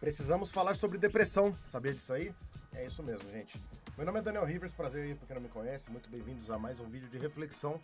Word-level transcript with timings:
Precisamos 0.00 0.50
falar 0.50 0.74
sobre 0.74 0.96
depressão. 0.96 1.54
Sabia 1.66 1.92
disso 1.92 2.12
aí? 2.14 2.34
É 2.72 2.86
isso 2.86 3.02
mesmo, 3.02 3.30
gente. 3.30 3.60
Meu 3.98 4.06
nome 4.06 4.18
é 4.18 4.22
Daniel 4.22 4.46
Rivers, 4.46 4.72
prazer 4.72 5.04
aí 5.04 5.14
pra 5.14 5.26
quem 5.26 5.34
não 5.36 5.42
me 5.42 5.48
conhece. 5.50 5.90
Muito 5.90 6.08
bem-vindos 6.08 6.50
a 6.50 6.58
mais 6.58 6.80
um 6.80 6.88
vídeo 6.88 7.08
de 7.08 7.18
reflexão 7.18 7.78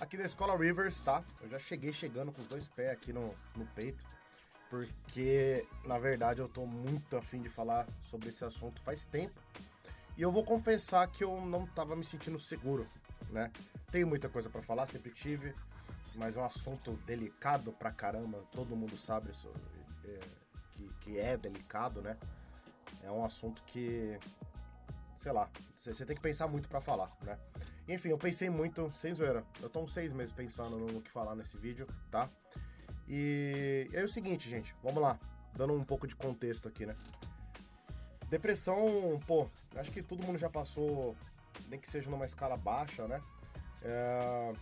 aqui 0.00 0.16
da 0.16 0.24
Escola 0.24 0.56
Rivers, 0.56 1.02
tá? 1.02 1.22
Eu 1.42 1.48
já 1.50 1.58
cheguei 1.58 1.92
chegando 1.92 2.32
com 2.32 2.40
os 2.40 2.48
dois 2.48 2.66
pés 2.66 2.90
aqui 2.90 3.12
no, 3.12 3.34
no 3.54 3.66
peito 3.74 4.02
porque 4.70 5.66
na 5.84 5.98
verdade 5.98 6.40
eu 6.40 6.48
tô 6.48 6.66
muito 6.66 7.16
afim 7.16 7.40
de 7.40 7.48
falar 7.48 7.86
sobre 8.02 8.28
esse 8.28 8.44
assunto 8.44 8.80
faz 8.82 9.04
tempo. 9.04 9.40
E 10.16 10.22
eu 10.22 10.32
vou 10.32 10.44
confessar 10.44 11.06
que 11.08 11.22
eu 11.22 11.40
não 11.40 11.66
tava 11.66 11.94
me 11.94 12.04
sentindo 12.04 12.38
seguro, 12.38 12.86
né? 13.30 13.50
Tenho 13.90 14.06
muita 14.06 14.28
coisa 14.28 14.50
para 14.50 14.62
falar, 14.62 14.86
sempre 14.86 15.10
tive, 15.12 15.54
mas 16.14 16.36
é 16.36 16.40
um 16.40 16.44
assunto 16.44 16.92
delicado 17.06 17.72
pra 17.72 17.92
caramba, 17.92 18.42
todo 18.52 18.74
mundo 18.74 18.96
sabe 18.96 19.30
isso, 19.30 19.48
é, 20.04 20.18
que, 21.08 21.18
é 21.18 21.36
delicado, 21.36 22.02
né? 22.02 22.16
É 23.02 23.10
um 23.10 23.24
assunto 23.24 23.62
que, 23.64 24.18
sei 25.20 25.32
lá, 25.32 25.48
você 25.78 26.04
tem 26.04 26.14
que 26.14 26.22
pensar 26.22 26.46
muito 26.48 26.68
para 26.68 26.80
falar, 26.80 27.10
né? 27.22 27.38
Enfim, 27.88 28.10
eu 28.10 28.18
pensei 28.18 28.50
muito, 28.50 28.92
sem 28.92 29.14
zoeira, 29.14 29.42
eu 29.62 29.70
tô 29.70 29.80
uns 29.80 29.92
seis 29.92 30.12
meses 30.12 30.32
pensando 30.32 30.78
no 30.78 31.00
que 31.00 31.10
falar 31.10 31.34
nesse 31.34 31.56
vídeo, 31.56 31.86
tá? 32.10 32.28
E 33.08 33.88
é 33.94 34.04
o 34.04 34.08
seguinte, 34.08 34.48
gente, 34.50 34.74
vamos 34.82 35.00
lá, 35.00 35.18
dando 35.54 35.72
um 35.72 35.82
pouco 35.82 36.06
de 36.06 36.14
contexto 36.14 36.68
aqui, 36.68 36.84
né? 36.84 36.94
Depressão, 38.28 39.18
pô, 39.26 39.48
acho 39.76 39.90
que 39.90 40.02
todo 40.02 40.26
mundo 40.26 40.38
já 40.38 40.50
passou, 40.50 41.16
nem 41.68 41.80
que 41.80 41.88
seja 41.88 42.10
numa 42.10 42.26
escala 42.26 42.58
baixa, 42.58 43.08
né? 43.08 43.18
É, 43.80 44.52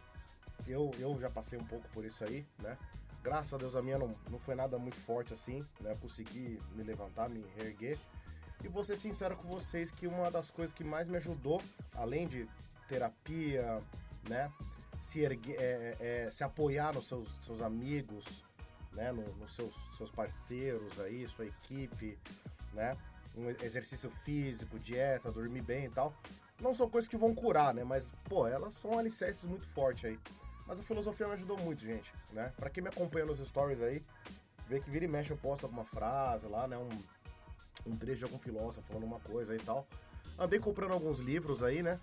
eu, 0.69 0.93
eu 1.01 1.19
já 1.19 1.29
passei 1.29 1.59
um 1.59 1.65
pouco 1.65 1.89
por 1.89 2.05
isso 2.05 2.23
aí, 2.23 2.47
né? 2.63 2.79
Graças 3.27 3.53
a 3.53 3.57
Deus 3.57 3.75
a 3.75 3.83
minha 3.83 3.99
não, 3.99 4.15
não 4.31 4.39
foi 4.39 4.55
nada 4.55 4.79
muito 4.79 4.97
forte 4.97 5.35
assim, 5.35 5.59
né? 5.81 5.97
Consegui 6.01 6.61
me 6.77 6.85
levantar, 6.85 7.29
me 7.29 7.45
reerguer. 7.57 7.99
E 8.63 8.69
vou 8.69 8.85
ser 8.85 8.97
sincero 8.97 9.37
com 9.37 9.49
vocês 9.49 9.91
que 9.91 10.07
uma 10.07 10.31
das 10.31 10.49
coisas 10.49 10.73
que 10.73 10.85
mais 10.85 11.09
me 11.09 11.17
ajudou, 11.17 11.61
além 11.97 12.29
de 12.29 12.49
terapia, 12.89 13.83
né? 14.29 14.49
se, 15.01 15.23
ergue, 15.23 15.57
é, 15.57 15.97
é, 15.99 16.25
é, 16.27 16.31
se 16.31 16.45
apoiar 16.45 16.95
nos 16.95 17.09
seus, 17.09 17.29
seus 17.45 17.61
amigos, 17.61 18.45
né, 18.95 19.11
no, 19.11 19.23
nos 19.35 19.57
seus, 19.57 19.75
seus 19.97 20.11
parceiros 20.13 21.01
aí, 21.01 21.27
sua 21.27 21.47
equipe, 21.47 22.17
né, 22.73 22.97
um 23.37 23.51
exercício 23.51 24.09
físico, 24.25 24.79
dieta, 24.79 25.33
dormir 25.33 25.63
bem 25.63 25.87
e 25.87 25.91
tal. 25.91 26.15
Não 26.61 26.75
são 26.75 26.89
coisas 26.89 27.09
que 27.09 27.17
vão 27.17 27.35
curar, 27.35 27.75
né, 27.75 27.83
mas, 27.83 28.13
pô, 28.25 28.47
elas 28.47 28.75
são 28.75 28.97
alicerces 28.97 29.45
muito 29.45 29.67
fortes 29.67 30.05
aí. 30.05 30.19
Mas 30.67 30.81
a 30.81 30.83
filosofia 30.83 31.27
me 31.29 31.35
ajudou 31.35 31.57
muito, 31.59 31.83
gente, 31.83 32.13
né? 32.33 32.53
Pra 32.57 32.69
quem 32.69 32.83
me 32.83 32.89
acompanha 32.89 33.25
nos 33.25 33.39
stories 33.39 33.81
aí, 33.81 34.03
vê 34.69 34.81
que 34.81 34.91
vira 34.91 35.05
e 35.05 35.09
mexe 35.09 35.31
eu 35.31 35.37
posto 35.37 35.65
alguma 35.65 35.85
frase 35.85 36.47
lá, 36.47 36.67
né, 36.67 36.77
um, 36.77 36.89
um 37.91 37.97
trecho 37.97 38.19
de 38.19 38.25
algum 38.25 38.39
filósofo 38.39 38.87
falando 38.89 39.05
uma 39.05 39.21
coisa 39.21 39.55
e 39.55 39.59
tal. 39.59 39.87
Andei 40.39 40.59
comprando 40.59 40.93
alguns 40.93 41.19
livros 41.19 41.63
aí, 41.63 41.83
né? 41.83 41.99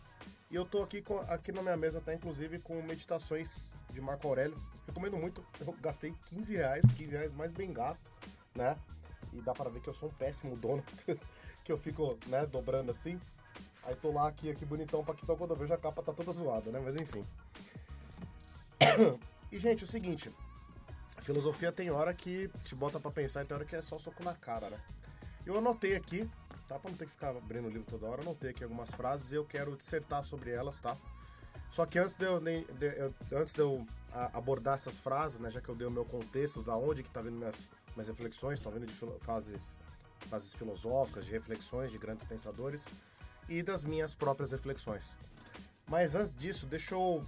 E 0.50 0.56
eu 0.56 0.66
tô 0.66 0.82
aqui, 0.82 1.02
com, 1.02 1.20
aqui 1.20 1.52
na 1.52 1.62
minha 1.62 1.78
mesa, 1.78 2.02
tá 2.02 2.14
inclusive 2.14 2.60
com 2.60 2.82
meditações 2.82 3.74
de 3.92 4.02
Marco 4.02 4.28
Aurélio. 4.28 4.58
Recomendo 4.88 5.18
muito. 5.18 5.46
Eu 5.60 5.74
gastei 5.82 6.14
15 6.30 6.56
reais, 6.56 6.86
15 6.92 7.12
reais 7.12 7.34
mais 7.34 7.52
bem 7.52 7.72
gasto, 7.72 8.10
né? 8.56 8.78
E 9.34 9.42
dá 9.42 9.54
para 9.54 9.70
ver 9.70 9.82
que 9.82 9.90
eu 9.90 9.94
sou 9.94 10.10
um 10.10 10.14
péssimo 10.14 10.56
dono, 10.56 10.84
que 11.64 11.72
eu 11.72 11.78
fico, 11.78 12.18
né, 12.28 12.46
dobrando 12.46 12.92
assim. 12.92 13.20
Aí 13.84 13.96
tô 13.96 14.12
lá 14.12 14.28
aqui, 14.28 14.50
aqui 14.50 14.66
bonitão, 14.66 15.04
pra 15.04 15.14
que 15.14 15.26
quando 15.26 15.52
eu 15.52 15.56
vejo 15.56 15.74
a 15.74 15.78
capa 15.78 16.02
tá 16.02 16.14
toda 16.14 16.32
zoada, 16.32 16.72
né? 16.72 16.80
Mas 16.84 16.96
enfim. 16.96 17.26
E, 19.52 19.60
gente, 19.60 19.84
é 19.84 19.86
o 19.86 19.88
seguinte. 19.88 20.32
A 21.16 21.22
filosofia 21.22 21.72
tem 21.72 21.92
hora 21.92 22.14
que 22.14 22.50
te 22.64 22.74
bota 22.74 23.00
para 23.00 23.12
pensar 23.12 23.44
e 23.44 23.46
tem 23.46 23.56
hora 23.56 23.66
que 23.66 23.76
é 23.76 23.82
só 23.82 24.00
soco 24.00 24.24
na 24.24 24.34
cara, 24.34 24.70
né? 24.70 24.80
Eu 25.46 25.58
anotei 25.58 25.96
aqui 25.96 26.28
tá? 26.68 26.80
Pra 26.80 26.90
não 26.90 26.98
ter 26.98 27.06
que 27.06 27.12
ficar 27.12 27.30
abrindo 27.30 27.68
o 27.68 27.70
livro 27.70 27.86
toda 27.86 28.06
hora, 28.08 28.24
não 28.24 28.36
ter 28.36 28.50
aqui 28.50 28.64
algumas 28.64 28.92
frases 28.92 29.32
e 29.32 29.36
eu 29.36 29.46
quero 29.46 29.76
dissertar 29.76 30.24
sobre 30.24 30.52
elas, 30.52 30.80
tá? 30.80 30.98
Só 31.70 31.86
que 31.86 31.98
antes 31.98 32.16
de 32.16 32.26
eu, 32.26 32.40
de, 32.40 32.64
de, 32.64 33.36
antes 33.36 33.54
de 33.54 33.62
eu 33.62 33.86
abordar 34.34 34.76
essas 34.76 34.98
frases, 34.98 35.40
né, 35.40 35.50
já 35.50 35.60
que 35.60 35.70
eu 35.70 35.76
dei 35.76 35.88
o 35.88 35.92
meu 35.92 36.06
contexto, 36.06 36.62
da 36.62 36.76
onde 36.76 37.02
que 37.02 37.10
tá 37.10 37.22
vindo 37.22 37.36
minhas, 37.36 37.70
minhas 37.96 38.08
reflexões, 38.08 38.60
estão 38.60 38.72
vindo 38.72 38.86
de 38.86 38.94
frases, 39.20 39.78
frases 40.30 40.54
filosóficas, 40.54 41.26
de 41.26 41.32
reflexões 41.32 41.92
de 41.92 41.98
grandes 41.98 42.26
pensadores 42.28 42.94
e 43.50 43.64
das 43.64 43.84
minhas 43.84 44.14
próprias 44.14 44.52
reflexões. 44.52 45.18
Mas 45.90 46.14
antes 46.14 46.34
disso, 46.34 46.68
deixa 46.68 46.94
eu 46.94 47.26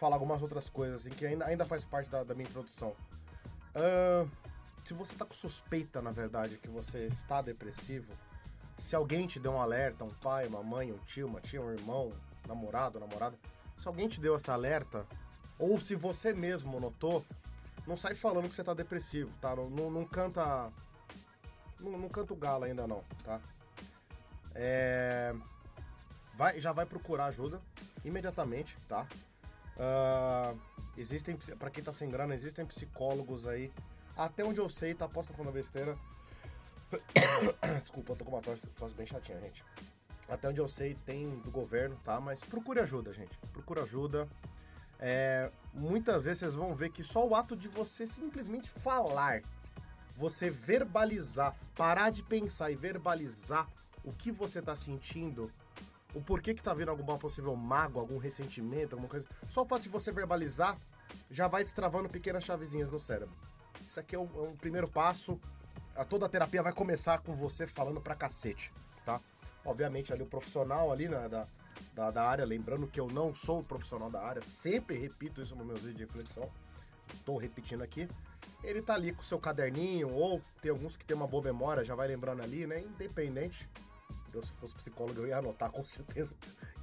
falar 0.00 0.16
algumas 0.16 0.40
outras 0.40 0.70
coisas 0.70 1.02
assim, 1.02 1.10
que 1.10 1.26
ainda, 1.26 1.44
ainda 1.44 1.66
faz 1.66 1.84
parte 1.84 2.10
da, 2.10 2.24
da 2.24 2.34
minha 2.34 2.48
introdução. 2.48 2.96
Uh, 3.76 4.28
se 4.82 4.94
você 4.94 5.14
tá 5.14 5.26
com 5.26 5.34
suspeita, 5.34 6.00
na 6.00 6.10
verdade, 6.10 6.56
que 6.56 6.68
você 6.68 7.04
está 7.04 7.42
depressivo, 7.42 8.10
se 8.78 8.96
alguém 8.96 9.26
te 9.26 9.38
deu 9.38 9.52
um 9.52 9.60
alerta, 9.60 10.02
um 10.02 10.14
pai, 10.14 10.46
uma 10.46 10.62
mãe, 10.62 10.90
um 10.90 10.96
tio, 11.04 11.26
uma 11.26 11.40
tia, 11.40 11.60
um 11.60 11.70
irmão, 11.70 12.10
namorado, 12.48 12.98
namorada, 12.98 13.38
se 13.76 13.86
alguém 13.86 14.08
te 14.08 14.22
deu 14.22 14.34
essa 14.34 14.54
alerta, 14.54 15.06
ou 15.58 15.78
se 15.78 15.94
você 15.94 16.32
mesmo 16.32 16.80
notou, 16.80 17.22
não 17.86 17.94
sai 17.94 18.14
falando 18.14 18.48
que 18.48 18.54
você 18.54 18.64
tá 18.64 18.72
depressivo, 18.72 19.30
tá? 19.38 19.54
Não, 19.54 19.68
não, 19.68 19.90
não 19.90 20.04
canta. 20.06 20.72
Não, 21.78 21.98
não 21.98 22.08
canta 22.08 22.32
o 22.32 22.36
galo 22.36 22.64
ainda 22.64 22.86
não, 22.86 23.04
tá? 23.22 23.38
É, 24.54 25.34
vai, 26.34 26.58
já 26.58 26.72
vai 26.72 26.86
procurar 26.86 27.26
ajuda 27.26 27.60
imediatamente, 28.02 28.78
tá? 28.88 29.06
Uh, 29.76 30.58
existem, 30.96 31.36
para 31.58 31.70
quem 31.70 31.82
tá 31.82 31.92
sem 31.92 32.08
grana, 32.08 32.34
existem 32.34 32.66
psicólogos 32.66 33.46
aí 33.46 33.72
até 34.16 34.44
onde 34.44 34.60
eu 34.60 34.68
sei, 34.68 34.94
tá? 34.94 35.08
Posso 35.08 35.30
estar 35.30 35.38
falando 35.38 35.54
besteira. 35.54 35.96
Desculpa, 37.80 38.12
eu 38.12 38.16
tô 38.16 38.24
com 38.24 38.32
uma 38.32 38.42
tosse, 38.42 38.66
tosse 38.68 38.94
bem 38.94 39.06
chatinha, 39.06 39.40
gente. 39.40 39.64
Até 40.28 40.48
onde 40.48 40.60
eu 40.60 40.68
sei, 40.68 40.94
tem 41.06 41.38
do 41.38 41.50
governo, 41.50 41.96
tá? 42.04 42.20
Mas 42.20 42.42
procure 42.42 42.80
ajuda, 42.80 43.12
gente. 43.12 43.36
Procure 43.52 43.80
ajuda. 43.80 44.28
É, 44.98 45.50
muitas 45.72 46.24
vezes 46.24 46.40
vocês 46.40 46.54
vão 46.54 46.74
ver 46.74 46.90
que 46.90 47.02
só 47.02 47.26
o 47.26 47.34
ato 47.34 47.56
de 47.56 47.68
você 47.68 48.06
simplesmente 48.06 48.68
falar, 48.68 49.40
você 50.14 50.50
verbalizar, 50.50 51.56
parar 51.74 52.10
de 52.10 52.22
pensar 52.22 52.70
e 52.70 52.76
verbalizar 52.76 53.66
o 54.04 54.12
que 54.12 54.30
você 54.30 54.60
tá 54.60 54.76
sentindo, 54.76 55.50
o 56.14 56.20
porquê 56.20 56.54
que 56.54 56.62
tá 56.62 56.74
vindo 56.74 56.90
alguma 56.90 57.18
possível 57.18 57.54
mágoa, 57.54 58.02
algum 58.02 58.18
ressentimento, 58.18 58.94
alguma 58.94 59.08
coisa. 59.08 59.26
Só 59.48 59.62
o 59.62 59.66
fato 59.66 59.82
de 59.82 59.88
você 59.88 60.10
verbalizar 60.10 60.76
já 61.30 61.46
vai 61.48 61.62
destravando 61.62 62.08
pequenas 62.08 62.44
chavezinhas 62.44 62.90
no 62.90 62.98
cérebro. 62.98 63.34
Isso 63.86 63.98
aqui 63.98 64.14
é 64.14 64.18
um, 64.18 64.28
é 64.44 64.56
primeiro 64.56 64.88
passo. 64.88 65.38
A, 65.94 66.04
toda 66.04 66.26
a 66.26 66.28
terapia 66.28 66.62
vai 66.62 66.72
começar 66.72 67.20
com 67.20 67.34
você 67.34 67.66
falando 67.66 68.00
pra 68.00 68.14
cacete, 68.14 68.72
tá? 69.04 69.20
Obviamente 69.64 70.12
ali 70.12 70.22
o 70.22 70.26
profissional 70.26 70.92
ali, 70.92 71.08
né, 71.08 71.28
da, 71.28 71.46
da, 71.94 72.10
da, 72.10 72.24
área, 72.24 72.44
lembrando 72.44 72.86
que 72.86 72.98
eu 72.98 73.08
não 73.08 73.34
sou 73.34 73.62
profissional 73.62 74.10
da 74.10 74.22
área, 74.22 74.40
sempre 74.42 74.96
repito 74.96 75.42
isso 75.42 75.54
nos 75.54 75.66
meus 75.66 75.80
vídeos 75.80 75.96
de 75.96 76.04
reflexão, 76.04 76.48
tô 77.24 77.36
repetindo 77.36 77.82
aqui. 77.82 78.08
Ele 78.62 78.82
tá 78.82 78.94
ali 78.94 79.12
com 79.12 79.22
o 79.22 79.24
seu 79.24 79.38
caderninho, 79.38 80.12
ou 80.12 80.40
tem 80.60 80.70
alguns 80.70 80.96
que 80.96 81.04
tem 81.04 81.16
uma 81.16 81.26
boa 81.26 81.42
memória, 81.42 81.82
já 81.82 81.94
vai 81.94 82.06
lembrando 82.08 82.42
ali, 82.42 82.66
né? 82.66 82.80
Independente. 82.80 83.68
Eu, 84.36 84.42
se 84.42 84.52
fosse 84.54 84.74
psicólogo, 84.74 85.20
eu 85.20 85.26
ia 85.26 85.38
anotar 85.38 85.70
com 85.72 85.84
certeza. 85.84 86.34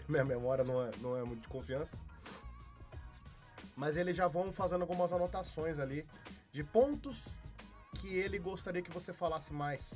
Minha 0.08 0.24
memória 0.24 0.64
não 0.64 0.82
é, 0.82 0.92
não 1.02 1.18
é 1.18 1.24
muito 1.24 1.42
de 1.42 1.48
confiança. 1.48 1.98
Mas 3.76 3.98
eles 3.98 4.16
já 4.16 4.28
vão 4.28 4.52
fazendo 4.52 4.82
algumas 4.82 5.14
anotações 5.14 5.78
ali 5.78 6.06
de 6.52 6.64
pontos 6.64 7.38
que 8.00 8.16
ele 8.16 8.40
gostaria 8.40 8.82
que 8.82 8.92
você 8.92 9.14
falasse 9.14 9.54
mais. 9.54 9.94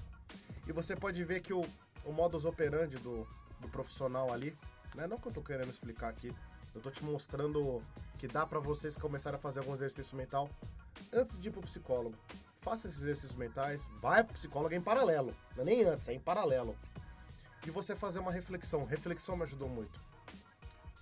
E 0.68 0.72
você 0.72 0.96
pode 0.96 1.24
ver 1.24 1.42
que 1.42 1.54
o, 1.54 1.62
o 2.06 2.12
modus 2.12 2.46
operandi 2.46 2.98
do, 2.98 3.28
do 3.60 3.70
profissional 3.70 4.32
ali, 4.32 4.56
né? 4.96 5.08
Não 5.08 5.18
que 5.18 5.28
eu 5.28 5.32
tô 5.32 5.42
querendo 5.42 5.70
explicar 5.70 6.10
aqui, 6.10 6.34
eu 6.74 6.82
tô 6.82 6.90
te 6.90 7.04
mostrando 7.04 7.82
que 8.18 8.28
dá 8.28 8.46
para 8.46 8.60
vocês 8.60 8.96
começarem 8.96 9.38
a 9.38 9.42
fazer 9.42 9.60
algum 9.60 9.74
exercício 9.74 10.16
mental 10.16 10.50
antes 11.12 11.40
de 11.40 11.50
ir 11.50 11.52
pro 11.52 11.62
psicólogo. 11.62 12.16
Faça 12.62 12.88
esses 12.88 13.02
exercícios 13.02 13.36
mentais, 13.36 13.90
vai 14.00 14.24
pro 14.24 14.34
psicólogo 14.34 14.76
em 14.76 14.82
paralelo, 14.82 15.36
não 15.56 15.64
é 15.64 15.66
nem 15.66 15.84
antes, 15.84 16.08
é 16.08 16.14
em 16.14 16.20
paralelo. 16.20 16.76
E 17.66 17.70
você 17.70 17.96
fazer 17.96 18.20
uma 18.20 18.32
reflexão. 18.32 18.86
Reflexão 18.86 19.36
me 19.36 19.44
ajudou 19.44 19.70
muito. 19.70 20.00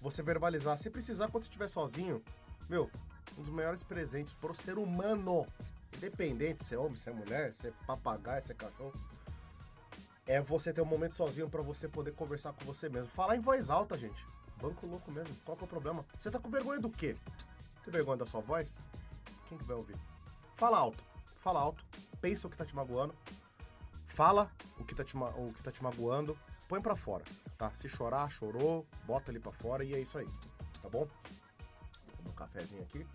Você 0.02 0.22
verbalizar, 0.22 0.78
se 0.78 0.90
precisar, 0.90 1.28
quando 1.28 1.44
você 1.44 1.50
estiver 1.50 1.68
sozinho, 1.68 2.24
meu, 2.70 2.90
um 3.38 3.42
dos 3.42 3.50
maiores 3.50 3.84
presentes 3.84 4.34
pro 4.34 4.54
ser 4.54 4.78
humano. 4.78 5.48
Independente 5.96 6.64
se 6.64 6.76
é 6.76 6.78
homem, 6.78 6.96
se 6.96 7.10
é 7.10 7.14
mulher, 7.14 7.54
se 7.56 7.68
é 7.68 7.74
papagaio, 7.86 8.42
se 8.42 8.52
é 8.52 8.56
cachorro. 8.56 8.94
é 10.28 10.40
você 10.40 10.72
ter 10.72 10.82
um 10.82 10.86
momento 10.86 11.16
sozinho 11.16 11.50
para 11.50 11.62
você 11.62 11.88
poder 11.88 12.14
conversar 12.14 12.54
com 12.54 12.64
você 12.66 12.88
mesmo. 12.88 13.10
Falar 13.10 13.36
em 13.36 13.40
voz 13.40 13.70
alta, 13.70 13.98
gente. 13.98 14.24
Banco 14.62 14.86
louco 14.86 15.12
mesmo. 15.12 15.36
Qual 15.44 15.58
que 15.58 15.64
é 15.64 15.66
o 15.66 15.70
problema? 15.70 16.06
Você 16.18 16.30
tá 16.30 16.40
com 16.40 16.50
vergonha 16.50 16.80
do 16.80 16.90
quê? 16.90 17.16
Tem 17.84 17.92
vergonha 17.92 18.18
da 18.18 18.26
sua 18.26 18.42
voz? 18.42 18.80
Quem 19.48 19.58
que 19.58 19.64
vai 19.64 19.76
ouvir? 19.76 19.96
Fala 20.56 20.78
alto. 20.78 21.04
Fala 21.38 21.60
alto. 21.60 21.84
Pensa 22.22 22.46
o 22.46 22.50
que 22.50 22.58
tá 22.58 22.66
te 22.66 22.76
magoando. 22.76 23.16
Fala 24.08 24.52
o 24.78 24.84
que 24.84 24.94
tá 24.94 25.04
te, 25.04 25.18
o 25.18 25.54
que 25.54 25.64
tá 25.64 25.72
te 25.72 25.82
magoando. 25.82 26.38
Põe 26.70 26.80
para 26.80 26.96
fora, 26.96 27.26
tá? 27.58 27.74
Se 27.74 27.90
chorar, 27.90 28.30
chorou, 28.30 28.86
bota 29.04 29.32
ali 29.32 29.40
para 29.40 29.52
fora 29.52 29.84
e 29.84 29.92
é 29.96 30.00
isso 30.00 30.20
aí, 30.20 30.30
tá 30.84 30.88
bom? 30.88 31.08
Um 32.28 32.32
cafezinho 32.32 32.84
aqui. 32.84 33.08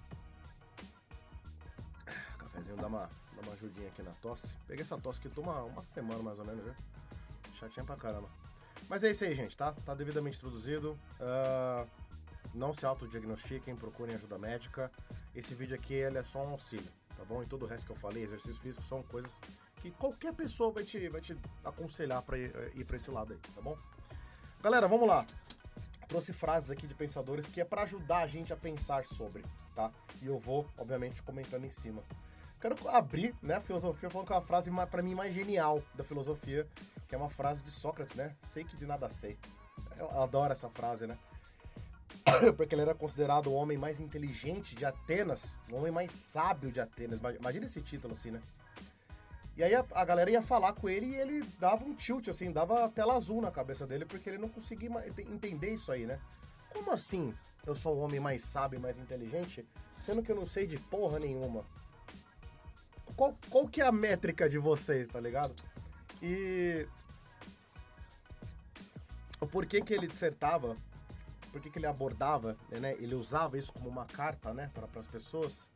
Cafezinho 2.36 2.76
dá 2.76 2.88
uma, 2.88 3.02
dá 3.36 3.42
uma 3.46 3.52
ajudinha 3.52 3.86
aqui 3.86 4.02
na 4.02 4.10
tosse. 4.14 4.56
Peguei 4.66 4.82
essa 4.82 4.98
tosse 4.98 5.20
que 5.20 5.28
toma 5.28 5.62
uma 5.62 5.84
semana 5.84 6.20
mais 6.20 6.36
ou 6.36 6.44
menos, 6.44 6.64
já. 6.64 6.74
Chatinha 7.54 7.84
pra 7.84 7.94
caramba. 7.94 8.28
Mas 8.88 9.04
é 9.04 9.12
isso 9.12 9.22
aí, 9.22 9.32
gente, 9.32 9.56
tá? 9.56 9.72
Tá 9.72 9.94
devidamente 9.94 10.36
introduzido. 10.36 10.98
Uh, 11.20 11.88
não 12.52 12.74
se 12.74 12.84
autodiagnostiquem, 12.84 13.76
procurem 13.76 14.16
ajuda 14.16 14.36
médica. 14.36 14.90
Esse 15.32 15.54
vídeo 15.54 15.76
aqui 15.76 15.94
ele 15.94 16.18
é 16.18 16.24
só 16.24 16.44
um 16.44 16.50
auxílio, 16.50 16.90
tá 17.16 17.24
bom? 17.24 17.40
E 17.40 17.46
todo 17.46 17.62
o 17.62 17.66
resto 17.66 17.86
que 17.86 17.92
eu 17.92 17.96
falei, 17.96 18.24
exercícios 18.24 18.58
físicos, 18.58 18.88
são 18.88 19.00
coisas 19.04 19.40
que 19.84 19.90
qualquer 19.90 20.32
pessoa 20.32 20.70
vai 20.72 20.82
te, 20.82 21.08
vai 21.10 21.20
te 21.20 21.36
aconselhar 21.62 22.22
para 22.22 22.38
ir, 22.38 22.50
eh, 22.56 22.72
ir 22.74 22.84
para 22.86 22.96
esse 22.96 23.10
lado 23.10 23.34
aí, 23.34 23.38
tá 23.54 23.60
bom? 23.60 23.76
Galera, 24.62 24.88
vamos 24.88 25.06
lá. 25.06 25.26
Trouxe 26.08 26.32
frases 26.32 26.70
aqui 26.70 26.86
de 26.86 26.94
pensadores 26.94 27.46
que 27.46 27.60
é 27.60 27.66
para 27.66 27.82
ajudar 27.82 28.20
a 28.20 28.26
gente 28.26 28.50
a 28.50 28.56
pensar 28.56 29.04
sobre, 29.04 29.44
tá? 29.74 29.92
E 30.22 30.26
eu 30.26 30.38
vou, 30.38 30.66
obviamente, 30.78 31.22
comentando 31.22 31.66
em 31.66 31.70
cima. 31.70 32.02
Quero 32.58 32.76
abrir, 32.88 33.36
né, 33.42 33.56
a 33.56 33.60
filosofia 33.60 34.08
falando 34.08 34.28
com 34.28 34.32
a 34.32 34.40
frase 34.40 34.70
para 34.90 35.02
mim 35.02 35.14
mais 35.14 35.34
genial 35.34 35.82
da 35.94 36.02
filosofia, 36.02 36.66
que 37.06 37.14
é 37.14 37.18
uma 37.18 37.28
frase 37.28 37.62
de 37.62 37.70
Sócrates, 37.70 38.14
né? 38.14 38.34
Sei 38.42 38.64
que 38.64 38.78
de 38.78 38.86
nada 38.86 39.10
sei. 39.10 39.36
Eu 39.98 40.08
adoro 40.22 40.50
essa 40.50 40.70
frase, 40.70 41.06
né? 41.06 41.18
porque 42.56 42.74
ele 42.74 42.80
era 42.80 42.94
considerado 42.94 43.48
o 43.48 43.52
homem 43.52 43.76
mais 43.76 44.00
inteligente 44.00 44.74
de 44.74 44.86
Atenas, 44.86 45.58
o 45.70 45.76
homem 45.76 45.92
mais 45.92 46.10
sábio 46.10 46.72
de 46.72 46.80
Atenas. 46.80 47.20
Imagina 47.38 47.66
esse 47.66 47.82
título 47.82 48.14
assim, 48.14 48.30
né? 48.30 48.40
E 49.56 49.62
aí 49.62 49.74
a, 49.74 49.84
a, 49.92 50.04
galera 50.04 50.30
ia 50.30 50.42
falar 50.42 50.72
com 50.72 50.88
ele 50.88 51.06
e 51.06 51.16
ele 51.16 51.42
dava 51.58 51.84
um 51.84 51.94
tilt, 51.94 52.28
assim, 52.28 52.50
dava 52.50 52.88
tela 52.88 53.14
azul 53.14 53.40
na 53.40 53.50
cabeça 53.50 53.86
dele, 53.86 54.04
porque 54.04 54.28
ele 54.28 54.38
não 54.38 54.48
conseguia 54.48 54.90
entender 55.18 55.72
isso 55.72 55.92
aí, 55.92 56.06
né? 56.06 56.18
Como 56.72 56.90
assim 56.90 57.32
eu 57.64 57.74
sou 57.74 57.96
o 57.96 58.00
homem 58.00 58.20
mais 58.20 58.42
sábio 58.42 58.80
mais 58.80 58.98
inteligente, 58.98 59.64
sendo 59.96 60.22
que 60.22 60.30
eu 60.30 60.36
não 60.36 60.46
sei 60.46 60.66
de 60.66 60.76
porra 60.78 61.18
nenhuma? 61.18 61.64
Qual, 63.16 63.34
qual 63.48 63.68
que 63.68 63.80
é 63.80 63.86
a 63.86 63.92
métrica 63.92 64.48
de 64.48 64.58
vocês, 64.58 65.08
tá 65.08 65.20
ligado? 65.20 65.54
E. 66.20 66.86
O 69.40 69.46
porquê 69.46 69.80
que 69.80 69.94
ele 69.94 70.06
dissertava 70.06 70.74
por 71.54 71.60
que 71.60 71.78
ele 71.78 71.86
abordava, 71.86 72.56
né? 72.80 72.94
Ele 72.94 73.14
usava 73.14 73.56
isso 73.56 73.72
como 73.72 73.88
uma 73.88 74.04
carta, 74.06 74.52
né, 74.52 74.68
para 74.74 74.88
as 74.98 75.06
pessoas. 75.06 75.70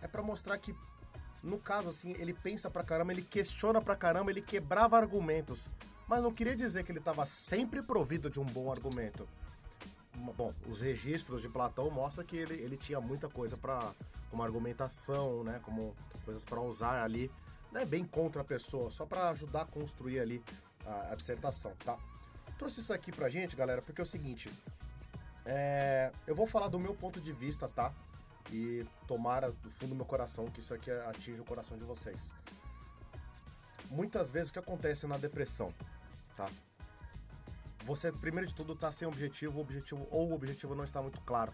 É 0.00 0.06
para 0.06 0.22
mostrar 0.22 0.56
que, 0.58 0.72
no 1.46 1.58
caso, 1.58 1.88
assim, 1.88 2.12
ele 2.18 2.34
pensa 2.34 2.68
pra 2.68 2.82
caramba, 2.82 3.12
ele 3.12 3.22
questiona 3.22 3.80
pra 3.80 3.94
caramba, 3.94 4.30
ele 4.30 4.42
quebrava 4.42 4.96
argumentos. 4.96 5.72
Mas 6.08 6.22
não 6.22 6.32
queria 6.32 6.56
dizer 6.56 6.84
que 6.84 6.92
ele 6.92 6.98
estava 6.98 7.24
sempre 7.24 7.82
provido 7.82 8.28
de 8.28 8.40
um 8.40 8.44
bom 8.44 8.70
argumento. 8.70 9.26
Bom, 10.36 10.52
os 10.68 10.80
registros 10.80 11.42
de 11.42 11.48
Platão 11.48 11.90
mostram 11.90 12.24
que 12.24 12.36
ele, 12.36 12.54
ele 12.54 12.76
tinha 12.76 13.00
muita 13.00 13.28
coisa 13.28 13.56
para 13.56 13.92
como 14.30 14.42
argumentação, 14.42 15.44
né, 15.44 15.60
como 15.62 15.94
coisas 16.24 16.44
para 16.44 16.60
usar 16.60 17.04
ali, 17.04 17.30
não 17.70 17.80
é 17.80 17.84
bem 17.84 18.04
contra 18.04 18.42
a 18.42 18.44
pessoa, 18.44 18.90
só 18.90 19.06
para 19.06 19.28
ajudar 19.30 19.62
a 19.62 19.66
construir 19.66 20.18
ali 20.18 20.42
a, 20.84 21.12
a 21.12 21.14
dissertação, 21.14 21.72
tá? 21.84 21.96
Trouxe 22.58 22.80
isso 22.80 22.92
aqui 22.92 23.12
pra 23.12 23.28
gente, 23.28 23.54
galera, 23.54 23.82
porque 23.82 24.00
é 24.00 24.04
o 24.04 24.06
seguinte, 24.06 24.50
é, 25.44 26.10
eu 26.26 26.34
vou 26.34 26.46
falar 26.46 26.68
do 26.68 26.78
meu 26.78 26.94
ponto 26.94 27.20
de 27.20 27.32
vista, 27.32 27.68
tá? 27.68 27.92
E 28.52 28.86
tomara 29.06 29.50
do 29.50 29.70
fundo 29.70 29.90
do 29.90 29.96
meu 29.96 30.04
coração 30.04 30.46
que 30.46 30.60
isso 30.60 30.72
aqui 30.72 30.90
atinja 30.90 31.42
o 31.42 31.44
coração 31.44 31.76
de 31.76 31.84
vocês. 31.84 32.34
Muitas 33.90 34.30
vezes 34.30 34.50
o 34.50 34.52
que 34.52 34.58
acontece 34.58 35.06
na 35.06 35.16
depressão, 35.16 35.72
tá? 36.36 36.48
Você, 37.84 38.10
primeiro 38.10 38.48
de 38.48 38.54
tudo, 38.54 38.74
tá 38.74 38.90
sem 38.90 39.06
objetivo, 39.06 39.60
objetivo 39.60 40.08
ou 40.10 40.30
o 40.30 40.34
objetivo 40.34 40.74
não 40.74 40.84
está 40.84 41.00
muito 41.00 41.20
claro. 41.20 41.52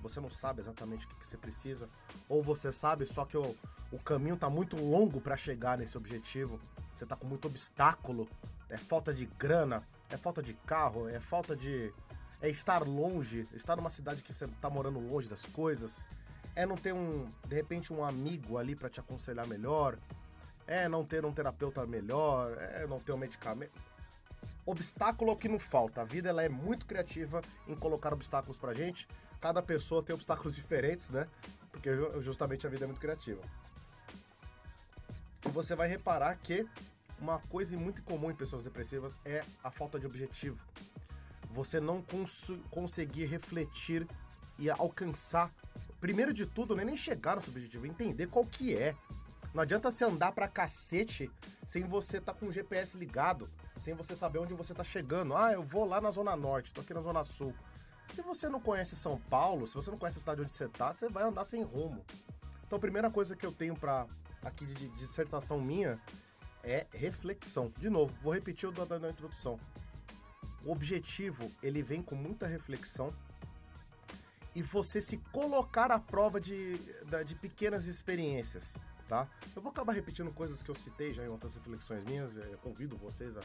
Você 0.00 0.20
não 0.20 0.30
sabe 0.30 0.60
exatamente 0.60 1.06
o 1.06 1.08
que, 1.08 1.16
que 1.16 1.26
você 1.26 1.36
precisa, 1.36 1.88
ou 2.28 2.42
você 2.42 2.70
sabe, 2.72 3.04
só 3.04 3.24
que 3.24 3.36
o, 3.36 3.56
o 3.90 3.98
caminho 3.98 4.36
tá 4.36 4.48
muito 4.48 4.76
longo 4.76 5.20
para 5.20 5.36
chegar 5.36 5.76
nesse 5.76 5.98
objetivo. 5.98 6.60
Você 6.96 7.04
tá 7.04 7.16
com 7.16 7.26
muito 7.26 7.46
obstáculo, 7.46 8.28
é 8.68 8.76
falta 8.76 9.12
de 9.12 9.26
grana, 9.26 9.82
é 10.08 10.16
falta 10.16 10.42
de 10.42 10.54
carro, 10.54 11.08
é 11.08 11.18
falta 11.18 11.56
de 11.56 11.92
é 12.40 12.48
estar 12.48 12.86
longe, 12.86 13.46
estar 13.52 13.76
numa 13.76 13.90
cidade 13.90 14.22
que 14.22 14.32
você 14.32 14.48
tá 14.60 14.70
morando 14.70 14.98
longe 14.98 15.28
das 15.28 15.44
coisas, 15.46 16.06
é 16.54 16.64
não 16.64 16.76
ter 16.76 16.92
um, 16.92 17.30
de 17.46 17.54
repente, 17.54 17.92
um 17.92 18.04
amigo 18.04 18.56
ali 18.56 18.74
para 18.74 18.88
te 18.88 18.98
aconselhar 18.98 19.46
melhor, 19.46 19.98
é 20.66 20.88
não 20.88 21.04
ter 21.04 21.24
um 21.24 21.32
terapeuta 21.32 21.84
melhor, 21.86 22.56
é 22.58 22.86
não 22.86 22.98
ter 22.98 23.12
um 23.12 23.16
medicamento. 23.16 23.72
Obstáculo 24.64 25.30
é 25.30 25.34
o 25.34 25.36
que 25.36 25.48
não 25.48 25.58
falta. 25.58 26.02
A 26.02 26.04
vida 26.04 26.28
ela 26.28 26.42
é 26.42 26.48
muito 26.48 26.86
criativa 26.86 27.42
em 27.66 27.74
colocar 27.74 28.12
obstáculos 28.12 28.56
pra 28.56 28.72
gente. 28.72 29.08
Cada 29.40 29.62
pessoa 29.62 30.02
tem 30.02 30.14
obstáculos 30.14 30.54
diferentes, 30.56 31.10
né? 31.10 31.26
Porque 31.70 31.90
justamente 32.20 32.66
a 32.66 32.70
vida 32.70 32.84
é 32.84 32.86
muito 32.86 33.00
criativa. 33.00 33.40
E 35.44 35.48
você 35.48 35.74
vai 35.74 35.88
reparar 35.88 36.36
que 36.36 36.66
uma 37.18 37.38
coisa 37.38 37.76
muito 37.76 38.02
comum 38.02 38.30
em 38.30 38.34
pessoas 38.34 38.62
depressivas 38.62 39.18
é 39.24 39.42
a 39.62 39.70
falta 39.70 39.98
de 39.98 40.06
objetivo 40.06 40.58
você 41.52 41.80
não 41.80 42.02
cons 42.02 42.52
conseguir 42.70 43.26
refletir 43.26 44.06
e 44.58 44.70
alcançar. 44.70 45.52
Primeiro 46.00 46.32
de 46.32 46.46
tudo, 46.46 46.74
não 46.74 46.82
é 46.82 46.84
nem 46.84 46.96
chegar 46.96 47.36
no 47.36 47.42
seu 47.42 47.50
objetivo, 47.50 47.86
é 47.86 47.88
entender 47.88 48.26
qual 48.26 48.44
que 48.44 48.76
é. 48.76 48.94
Não 49.52 49.62
adianta 49.62 49.90
você 49.90 50.04
andar 50.04 50.32
pra 50.32 50.46
cacete 50.46 51.30
sem 51.66 51.82
você 51.82 52.18
estar 52.18 52.34
tá 52.34 52.38
com 52.38 52.46
o 52.46 52.52
GPS 52.52 52.96
ligado, 52.96 53.50
sem 53.76 53.94
você 53.94 54.14
saber 54.14 54.38
onde 54.38 54.54
você 54.54 54.72
tá 54.72 54.84
chegando. 54.84 55.36
Ah, 55.36 55.52
eu 55.52 55.62
vou 55.62 55.84
lá 55.84 56.00
na 56.00 56.10
Zona 56.10 56.36
Norte, 56.36 56.72
tô 56.72 56.80
aqui 56.80 56.94
na 56.94 57.00
Zona 57.00 57.24
Sul. 57.24 57.54
Se 58.06 58.22
você 58.22 58.48
não 58.48 58.60
conhece 58.60 58.96
São 58.96 59.18
Paulo, 59.18 59.66
se 59.66 59.74
você 59.74 59.90
não 59.90 59.98
conhece 59.98 60.18
a 60.18 60.20
cidade 60.20 60.40
onde 60.40 60.52
você 60.52 60.68
tá, 60.68 60.92
você 60.92 61.08
vai 61.08 61.24
andar 61.24 61.44
sem 61.44 61.62
rumo. 61.62 62.04
Então 62.64 62.76
a 62.76 62.80
primeira 62.80 63.10
coisa 63.10 63.34
que 63.34 63.44
eu 63.44 63.52
tenho 63.52 63.74
para 63.74 64.06
aqui 64.42 64.64
de 64.66 64.88
dissertação 64.90 65.60
minha 65.60 66.00
é 66.62 66.86
reflexão. 66.92 67.72
De 67.78 67.90
novo, 67.90 68.14
vou 68.22 68.32
repetir 68.32 68.68
o 68.68 68.72
da, 68.72 68.84
da 68.84 69.10
introdução. 69.10 69.58
O 70.64 70.72
objetivo, 70.72 71.50
ele 71.62 71.82
vem 71.82 72.02
com 72.02 72.14
muita 72.14 72.46
reflexão 72.46 73.12
e 74.54 74.62
você 74.62 75.00
se 75.00 75.16
colocar 75.32 75.90
à 75.90 75.98
prova 75.98 76.40
de, 76.40 76.76
de 77.24 77.34
pequenas 77.36 77.86
experiências, 77.86 78.76
tá? 79.08 79.28
Eu 79.54 79.62
vou 79.62 79.70
acabar 79.70 79.92
repetindo 79.92 80.30
coisas 80.32 80.62
que 80.62 80.70
eu 80.70 80.74
citei 80.74 81.14
já 81.14 81.24
em 81.24 81.28
outras 81.28 81.54
reflexões 81.54 82.04
minhas, 82.04 82.36
eu 82.36 82.58
convido 82.58 82.96
vocês 82.96 83.36
a, 83.36 83.40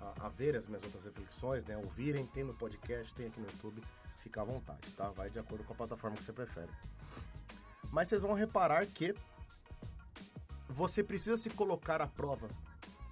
a, 0.00 0.26
a 0.26 0.28
ver 0.28 0.56
as 0.56 0.66
minhas 0.66 0.82
outras 0.84 1.04
reflexões, 1.04 1.64
né? 1.64 1.76
Ouvirem, 1.76 2.26
tem 2.26 2.44
no 2.44 2.54
podcast, 2.54 3.14
tem 3.14 3.28
aqui 3.28 3.40
no 3.40 3.46
YouTube, 3.46 3.82
fica 4.16 4.42
à 4.42 4.44
vontade, 4.44 4.90
tá? 4.96 5.10
Vai 5.10 5.30
de 5.30 5.38
acordo 5.38 5.64
com 5.64 5.72
a 5.72 5.76
plataforma 5.76 6.16
que 6.16 6.24
você 6.24 6.32
prefere. 6.32 6.70
Mas 7.90 8.08
vocês 8.08 8.22
vão 8.22 8.34
reparar 8.34 8.84
que 8.86 9.14
você 10.68 11.02
precisa 11.02 11.36
se 11.36 11.50
colocar 11.50 12.02
à 12.02 12.06
prova 12.06 12.48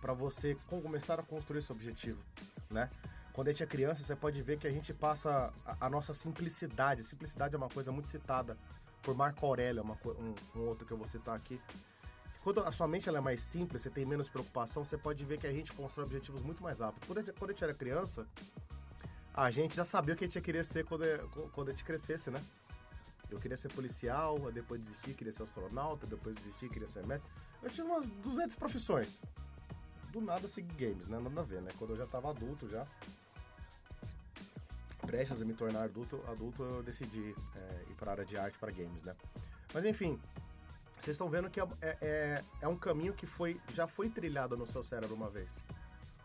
para 0.00 0.12
você 0.12 0.56
começar 0.66 1.18
a 1.18 1.22
construir 1.22 1.58
esse 1.58 1.72
objetivo, 1.72 2.20
né? 2.70 2.90
Quando 3.36 3.48
a 3.48 3.50
gente 3.50 3.62
é 3.62 3.66
criança, 3.66 4.02
você 4.02 4.16
pode 4.16 4.40
ver 4.40 4.58
que 4.58 4.66
a 4.66 4.70
gente 4.70 4.94
passa 4.94 5.52
a, 5.66 5.86
a 5.86 5.90
nossa 5.90 6.14
simplicidade. 6.14 7.04
Simplicidade 7.04 7.54
é 7.54 7.58
uma 7.58 7.68
coisa 7.68 7.92
muito 7.92 8.08
citada 8.08 8.56
por 9.02 9.14
Marco 9.14 9.44
Aurélio, 9.44 9.82
uma, 9.82 9.94
um, 10.06 10.58
um, 10.58 10.66
outro 10.66 10.86
que 10.86 10.92
eu 10.94 10.96
vou 10.96 11.06
citar 11.06 11.36
aqui. 11.36 11.60
Quando 12.42 12.60
a 12.60 12.72
sua 12.72 12.88
mente 12.88 13.10
ela 13.10 13.18
é 13.18 13.20
mais 13.20 13.42
simples, 13.42 13.82
você 13.82 13.90
tem 13.90 14.06
menos 14.06 14.30
preocupação, 14.30 14.82
você 14.82 14.96
pode 14.96 15.22
ver 15.26 15.38
que 15.38 15.46
a 15.46 15.52
gente 15.52 15.70
constrói 15.74 16.06
objetivos 16.06 16.40
muito 16.40 16.62
mais 16.62 16.80
rápido. 16.80 17.06
Quando 17.06 17.18
a 17.18 17.22
gente, 17.22 17.38
quando 17.38 17.50
a 17.50 17.52
gente 17.52 17.62
era 17.62 17.74
criança, 17.74 18.26
a 19.34 19.50
gente 19.50 19.76
já 19.76 19.84
sabia 19.84 20.14
o 20.14 20.16
que 20.16 20.24
a 20.24 20.26
gente 20.26 20.36
ia 20.36 20.40
querer 20.40 20.64
ser 20.64 20.86
quando, 20.86 21.04
quando 21.52 21.68
a 21.68 21.72
gente 21.72 21.84
crescesse, 21.84 22.30
né? 22.30 22.42
Eu 23.28 23.38
queria 23.38 23.58
ser 23.58 23.68
policial, 23.70 24.50
depois 24.50 24.80
desisti, 24.80 25.12
queria 25.12 25.32
ser 25.34 25.42
astronauta, 25.42 26.06
depois 26.06 26.34
desisti, 26.36 26.70
queria 26.70 26.88
ser 26.88 27.06
médico. 27.06 27.28
Eu 27.62 27.68
tinha 27.68 27.84
umas 27.84 28.08
200 28.08 28.56
profissões. 28.56 29.20
Do 30.10 30.22
nada 30.22 30.48
segui 30.48 30.72
games, 30.86 31.06
né? 31.06 31.18
Nada 31.18 31.42
a 31.42 31.44
ver, 31.44 31.60
né? 31.60 31.70
Quando 31.78 31.90
eu 31.90 31.96
já 31.96 32.06
tava 32.06 32.30
adulto 32.30 32.66
já, 32.66 32.86
prestes 35.06 35.40
a 35.40 35.44
me 35.44 35.54
tornar 35.54 35.84
adulto, 35.84 36.22
adulto 36.28 36.62
eu 36.62 36.82
decidi 36.82 37.34
é, 37.54 37.84
ir 37.90 37.94
para 37.94 38.10
a 38.10 38.14
área 38.14 38.24
de 38.24 38.36
arte, 38.36 38.58
para 38.58 38.72
games, 38.72 39.02
né? 39.04 39.14
Mas 39.72 39.84
enfim, 39.84 40.20
vocês 40.98 41.14
estão 41.14 41.28
vendo 41.28 41.48
que 41.50 41.60
é, 41.60 41.68
é, 41.80 41.96
é, 42.00 42.44
é 42.62 42.68
um 42.68 42.76
caminho 42.76 43.12
que 43.12 43.26
foi, 43.26 43.60
já 43.72 43.86
foi 43.86 44.10
trilhado 44.10 44.56
no 44.56 44.66
seu 44.66 44.82
cérebro 44.82 45.14
uma 45.14 45.30
vez. 45.30 45.64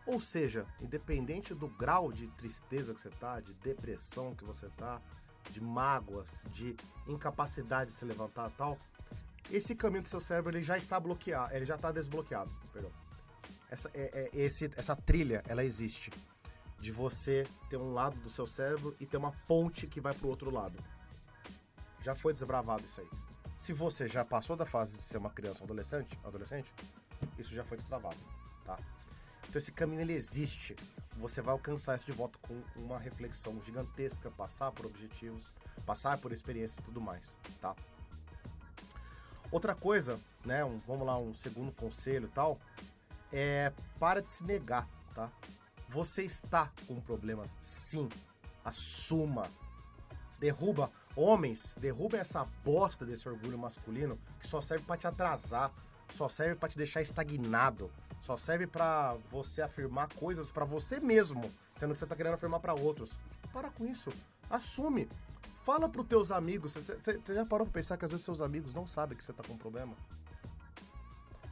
Ou 0.04 0.20
seja, 0.20 0.66
independente 0.80 1.54
do 1.54 1.68
grau 1.68 2.12
de 2.12 2.26
tristeza 2.28 2.92
que 2.92 3.00
você 3.00 3.10
tá, 3.10 3.40
de 3.40 3.54
depressão 3.54 4.34
que 4.34 4.44
você 4.44 4.68
tá, 4.70 5.00
de 5.50 5.60
mágoas, 5.60 6.44
de 6.50 6.76
incapacidade 7.06 7.90
de 7.90 7.96
se 7.96 8.04
levantar 8.04 8.50
tal, 8.50 8.76
esse 9.50 9.74
caminho 9.74 10.02
do 10.02 10.08
seu 10.08 10.20
cérebro 10.20 10.56
ele 10.56 10.64
já 10.64 10.76
está 10.76 10.98
bloqueado, 10.98 11.54
ele 11.54 11.64
já 11.64 11.76
está 11.76 11.92
desbloqueado, 11.92 12.50
perdão. 12.72 12.90
essa, 13.70 13.90
é, 13.94 14.30
é, 14.32 14.38
esse, 14.38 14.70
essa 14.76 14.96
trilha, 14.96 15.42
ela 15.46 15.64
existe. 15.64 16.10
De 16.82 16.92
você 16.92 17.46
ter 17.70 17.78
um 17.78 17.94
lado 17.94 18.18
do 18.20 18.28
seu 18.28 18.46
cérebro 18.46 18.94
e 19.00 19.06
ter 19.06 19.16
uma 19.16 19.32
ponte 19.46 19.86
que 19.86 20.00
vai 20.00 20.12
pro 20.12 20.28
outro 20.28 20.50
lado. 20.50 20.76
Já 22.02 22.14
foi 22.14 22.34
desbravado 22.34 22.84
isso 22.84 23.00
aí. 23.00 23.08
Se 23.56 23.72
você 23.72 24.08
já 24.08 24.24
passou 24.24 24.56
da 24.56 24.66
fase 24.66 24.98
de 24.98 25.04
ser 25.04 25.18
uma 25.18 25.30
criança 25.30 25.60
ou 25.60 25.64
adolescente, 25.64 26.18
adolescente, 26.24 26.74
isso 27.38 27.54
já 27.54 27.62
foi 27.62 27.76
destravado, 27.76 28.16
tá? 28.64 28.76
Então 29.48 29.58
esse 29.58 29.70
caminho 29.70 30.00
ele 30.00 30.12
existe. 30.12 30.74
Você 31.18 31.40
vai 31.40 31.52
alcançar 31.52 31.94
isso 31.94 32.06
de 32.06 32.12
volta 32.12 32.36
com 32.42 32.60
uma 32.76 32.98
reflexão 32.98 33.60
gigantesca, 33.62 34.30
passar 34.32 34.72
por 34.72 34.86
objetivos, 34.86 35.54
passar 35.86 36.18
por 36.18 36.32
experiências 36.32 36.80
e 36.80 36.82
tudo 36.82 37.00
mais, 37.00 37.38
tá? 37.60 37.76
Outra 39.52 39.74
coisa, 39.74 40.18
né, 40.44 40.64
um, 40.64 40.76
vamos 40.78 41.06
lá, 41.06 41.16
um 41.16 41.32
segundo 41.32 41.70
conselho 41.70 42.26
e 42.26 42.30
tal, 42.30 42.58
é 43.32 43.72
para 44.00 44.20
de 44.20 44.28
se 44.28 44.42
negar, 44.42 44.88
tá? 45.14 45.30
Você 45.92 46.22
está 46.22 46.72
com 46.86 46.98
problemas, 47.00 47.54
sim. 47.60 48.08
Assuma. 48.64 49.46
Derruba 50.38 50.90
homens, 51.14 51.76
derruba 51.78 52.16
essa 52.16 52.44
bosta 52.64 53.04
desse 53.04 53.28
orgulho 53.28 53.58
masculino 53.58 54.18
que 54.40 54.46
só 54.46 54.60
serve 54.60 54.84
para 54.84 54.96
te 54.96 55.06
atrasar, 55.06 55.70
só 56.08 56.28
serve 56.28 56.56
para 56.56 56.70
te 56.70 56.78
deixar 56.78 57.02
estagnado, 57.02 57.90
só 58.22 58.36
serve 58.36 58.66
para 58.66 59.16
você 59.30 59.60
afirmar 59.60 60.08
coisas 60.14 60.50
para 60.50 60.64
você 60.64 60.98
mesmo, 60.98 61.42
sendo 61.74 61.92
que 61.92 61.98
você 61.98 62.06
tá 62.06 62.16
querendo 62.16 62.34
afirmar 62.34 62.60
para 62.60 62.74
outros. 62.74 63.20
Para 63.52 63.68
com 63.70 63.86
isso. 63.86 64.10
Assume. 64.48 65.08
Fala 65.62 65.88
pros 65.88 66.06
teus 66.06 66.32
amigos. 66.32 66.72
Você 66.72 67.20
já 67.34 67.44
parou 67.44 67.66
pra 67.66 67.74
pensar 67.74 67.96
que 67.98 68.04
às 68.04 68.10
vezes 68.10 68.24
seus 68.24 68.40
amigos 68.40 68.72
não 68.72 68.86
sabem 68.86 69.16
que 69.16 69.22
você 69.22 69.32
tá 69.32 69.42
com 69.46 69.56
problema? 69.58 69.94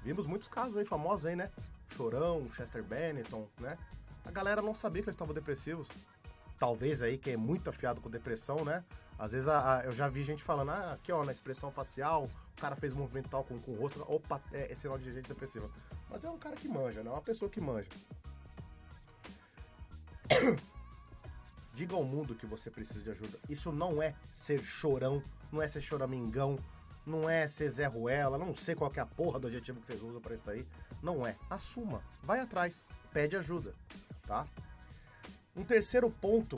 Vimos 0.03 0.27
muitos 0.27 0.49
casos 0.49 0.79
aí 0.79 0.85
famosos 0.85 1.27
aí, 1.27 1.37
né? 1.37 1.51
Chorão, 1.95 2.49
Chester 2.51 2.83
Bennington, 2.83 3.47
né? 3.61 3.77
A 4.25 4.31
galera 4.31 4.63
não 4.63 4.75
sabia 4.75 5.03
que 5.03 5.09
eles 5.09 5.15
estavam 5.15 5.35
depressivos. 5.35 5.89
Talvez 6.59 7.03
aí 7.03 7.17
quem 7.17 7.35
é 7.35 7.37
muito 7.37 7.71
afiado 7.71 8.01
com 8.01 8.11
depressão, 8.11 8.65
né? 8.65 8.85
Às 9.19 9.33
vezes 9.33 9.49
a, 9.49 9.79
a, 9.79 9.85
eu 9.85 9.93
já 9.93 10.09
vi 10.09 10.23
gente 10.23 10.43
falando, 10.43 10.71
ah, 10.71 10.93
aqui 10.93 11.13
ó, 11.13 11.25
na 11.25 11.33
expressão 11.33 11.71
facial, 11.71 12.25
o 12.25 12.61
cara 12.61 12.75
fez 12.75 12.95
movimento 12.95 13.29
tal 13.29 13.45
com, 13.45 13.59
com 13.59 13.73
o 13.73 13.75
rosto, 13.75 14.01
opa, 14.09 14.41
é, 14.53 14.73
é 14.73 14.75
sinal 14.75 14.99
de 14.99 15.13
gente 15.13 15.29
depressiva. 15.29 15.71
Mas 16.09 16.25
é 16.25 16.31
um 16.31 16.39
cara 16.39 16.57
que 16.57 16.69
manja, 16.69 17.03
né? 17.03 17.11
É 17.11 17.13
uma 17.13 17.23
pessoa 17.23 17.51
que 17.51 17.61
manja. 17.61 17.89
Diga 21.75 21.95
ao 21.95 22.05
mundo 22.05 22.35
que 22.35 22.47
você 22.47 22.71
precisa 22.71 23.01
de 23.01 23.11
ajuda. 23.11 23.39
Isso 23.49 23.71
não 23.73 24.03
é 24.03 24.15
ser 24.33 24.63
chorão, 24.63 25.23
não 25.53 25.63
é 25.63 25.69
ser 25.69 25.81
choramingão, 25.81 26.59
não 27.07 27.29
é 27.29 27.47
ser 27.47 27.69
Zé 27.71 27.87
Ruela, 27.87 28.39
não 28.39 28.55
sei 28.55 28.75
qual 28.75 28.93
é 28.95 29.01
a 29.01 29.07
porra 29.07 29.39
do 29.39 29.47
adjetivo 29.47 29.81
que 29.81 29.87
vocês 29.87 30.03
usam 30.03 30.21
para 30.21 30.35
isso 30.35 30.51
aí. 30.51 30.67
Não 31.03 31.27
é. 31.27 31.37
Assuma, 31.49 32.03
vai 32.23 32.41
atrás, 32.41 32.89
pede 33.13 33.37
ajuda, 33.37 33.75
tá? 34.31 34.47
Um 35.57 35.65
terceiro 35.65 36.09
ponto 36.09 36.55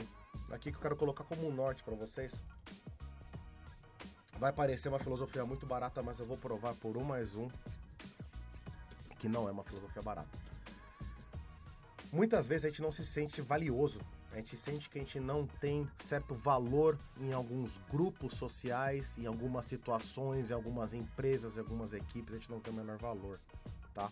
aqui 0.51 0.71
que 0.71 0.77
eu 0.77 0.81
quero 0.81 0.95
colocar 0.95 1.23
como 1.23 1.47
um 1.47 1.51
norte 1.51 1.83
para 1.83 1.95
vocês. 1.95 2.31
Vai 4.37 4.53
parecer 4.53 4.89
uma 4.89 4.99
filosofia 4.99 5.43
muito 5.43 5.65
barata, 5.65 6.03
mas 6.03 6.19
eu 6.19 6.25
vou 6.27 6.37
provar 6.37 6.75
por 6.75 6.95
um 6.95 7.03
mais 7.03 7.35
um 7.35 7.49
que 9.17 9.27
não 9.27 9.49
é 9.49 9.51
uma 9.51 9.63
filosofia 9.63 10.03
barata. 10.03 10.37
Muitas 12.11 12.45
vezes 12.45 12.65
a 12.65 12.67
gente 12.67 12.81
não 12.83 12.91
se 12.91 13.03
sente 13.03 13.41
valioso 13.41 13.99
a 14.33 14.37
gente 14.37 14.57
sente 14.57 14.89
que 14.89 14.97
a 14.97 15.01
gente 15.01 15.19
não 15.19 15.45
tem 15.45 15.87
certo 15.99 16.33
valor 16.33 16.97
em 17.19 17.31
alguns 17.33 17.77
grupos 17.91 18.33
sociais, 18.33 19.19
em 19.19 19.27
algumas 19.27 19.67
situações, 19.67 20.49
em 20.49 20.55
algumas 20.55 20.95
empresas, 20.95 21.55
em 21.55 21.59
algumas 21.59 21.93
equipes, 21.93 22.33
a 22.33 22.37
gente 22.39 22.49
não 22.49 22.59
tem 22.59 22.73
o 22.73 22.75
menor 22.75 22.97
valor, 22.97 23.39
tá? 23.93 24.11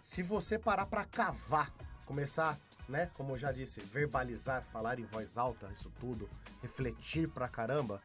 Se 0.00 0.22
você 0.22 0.58
parar 0.58 0.86
para 0.86 1.04
cavar, 1.04 1.70
começar, 2.10 2.58
né, 2.88 3.08
como 3.14 3.34
eu 3.34 3.38
já 3.38 3.52
disse, 3.52 3.78
verbalizar, 3.78 4.64
falar 4.64 4.98
em 4.98 5.04
voz 5.04 5.38
alta, 5.38 5.70
isso 5.72 5.92
tudo, 6.00 6.28
refletir 6.60 7.28
pra 7.28 7.46
caramba, 7.46 8.02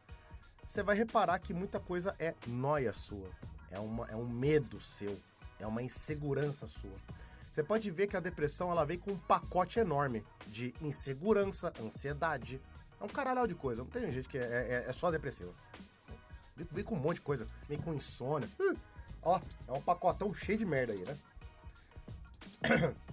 você 0.68 0.80
vai 0.80 0.94
reparar 0.94 1.40
que 1.40 1.52
muita 1.52 1.80
coisa 1.80 2.14
é 2.16 2.32
noia 2.46 2.92
sua, 2.92 3.28
é, 3.68 3.80
uma, 3.80 4.06
é 4.06 4.14
um 4.14 4.28
medo 4.28 4.78
seu, 4.80 5.18
é 5.58 5.66
uma 5.66 5.82
insegurança 5.82 6.68
sua. 6.68 6.94
Você 7.50 7.64
pode 7.64 7.90
ver 7.90 8.06
que 8.06 8.16
a 8.16 8.20
depressão 8.20 8.70
ela 8.70 8.86
vem 8.86 8.96
com 8.96 9.10
um 9.10 9.18
pacote 9.18 9.80
enorme 9.80 10.24
de 10.46 10.72
insegurança, 10.80 11.72
ansiedade. 11.82 12.60
É 13.00 13.04
um 13.04 13.08
caralho 13.08 13.48
de 13.48 13.56
coisa. 13.56 13.82
Não 13.82 13.90
tem 13.90 14.12
gente 14.12 14.28
que 14.28 14.38
é, 14.38 14.42
é, 14.42 14.84
é 14.86 14.92
só 14.92 15.10
depressivo. 15.10 15.52
Vem, 16.54 16.84
com 16.84 16.94
um 16.94 17.00
monte 17.00 17.16
de 17.16 17.22
coisa. 17.22 17.46
Vem 17.66 17.78
com 17.78 17.94
insônia. 17.94 18.48
Ó, 19.22 19.40
é 19.66 19.72
um 19.72 19.80
pacotão 19.80 20.32
cheio 20.34 20.58
de 20.58 20.66
merda 20.66 20.92
aí, 20.92 21.04
né? 21.04 21.16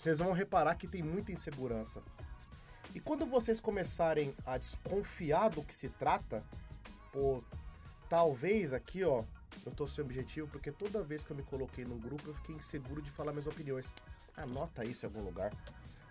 Vocês 0.00 0.18
vão 0.18 0.32
reparar 0.32 0.76
que 0.76 0.88
tem 0.88 1.02
muita 1.02 1.30
insegurança. 1.30 2.02
E 2.94 3.00
quando 3.00 3.26
vocês 3.26 3.60
começarem 3.60 4.34
a 4.46 4.56
desconfiar 4.56 5.50
do 5.50 5.62
que 5.62 5.74
se 5.74 5.90
trata, 5.90 6.42
pô, 7.12 7.44
talvez 8.08 8.72
aqui, 8.72 9.04
ó, 9.04 9.22
eu 9.66 9.72
tô 9.72 9.86
sem 9.86 10.02
objetivo 10.02 10.48
porque 10.48 10.72
toda 10.72 11.02
vez 11.02 11.22
que 11.22 11.32
eu 11.32 11.36
me 11.36 11.42
coloquei 11.42 11.84
num 11.84 11.98
grupo 11.98 12.30
eu 12.30 12.34
fiquei 12.36 12.56
inseguro 12.56 13.02
de 13.02 13.10
falar 13.10 13.32
minhas 13.32 13.46
opiniões. 13.46 13.92
Anota 14.34 14.88
isso 14.88 15.04
em 15.04 15.08
algum 15.08 15.22
lugar. 15.22 15.52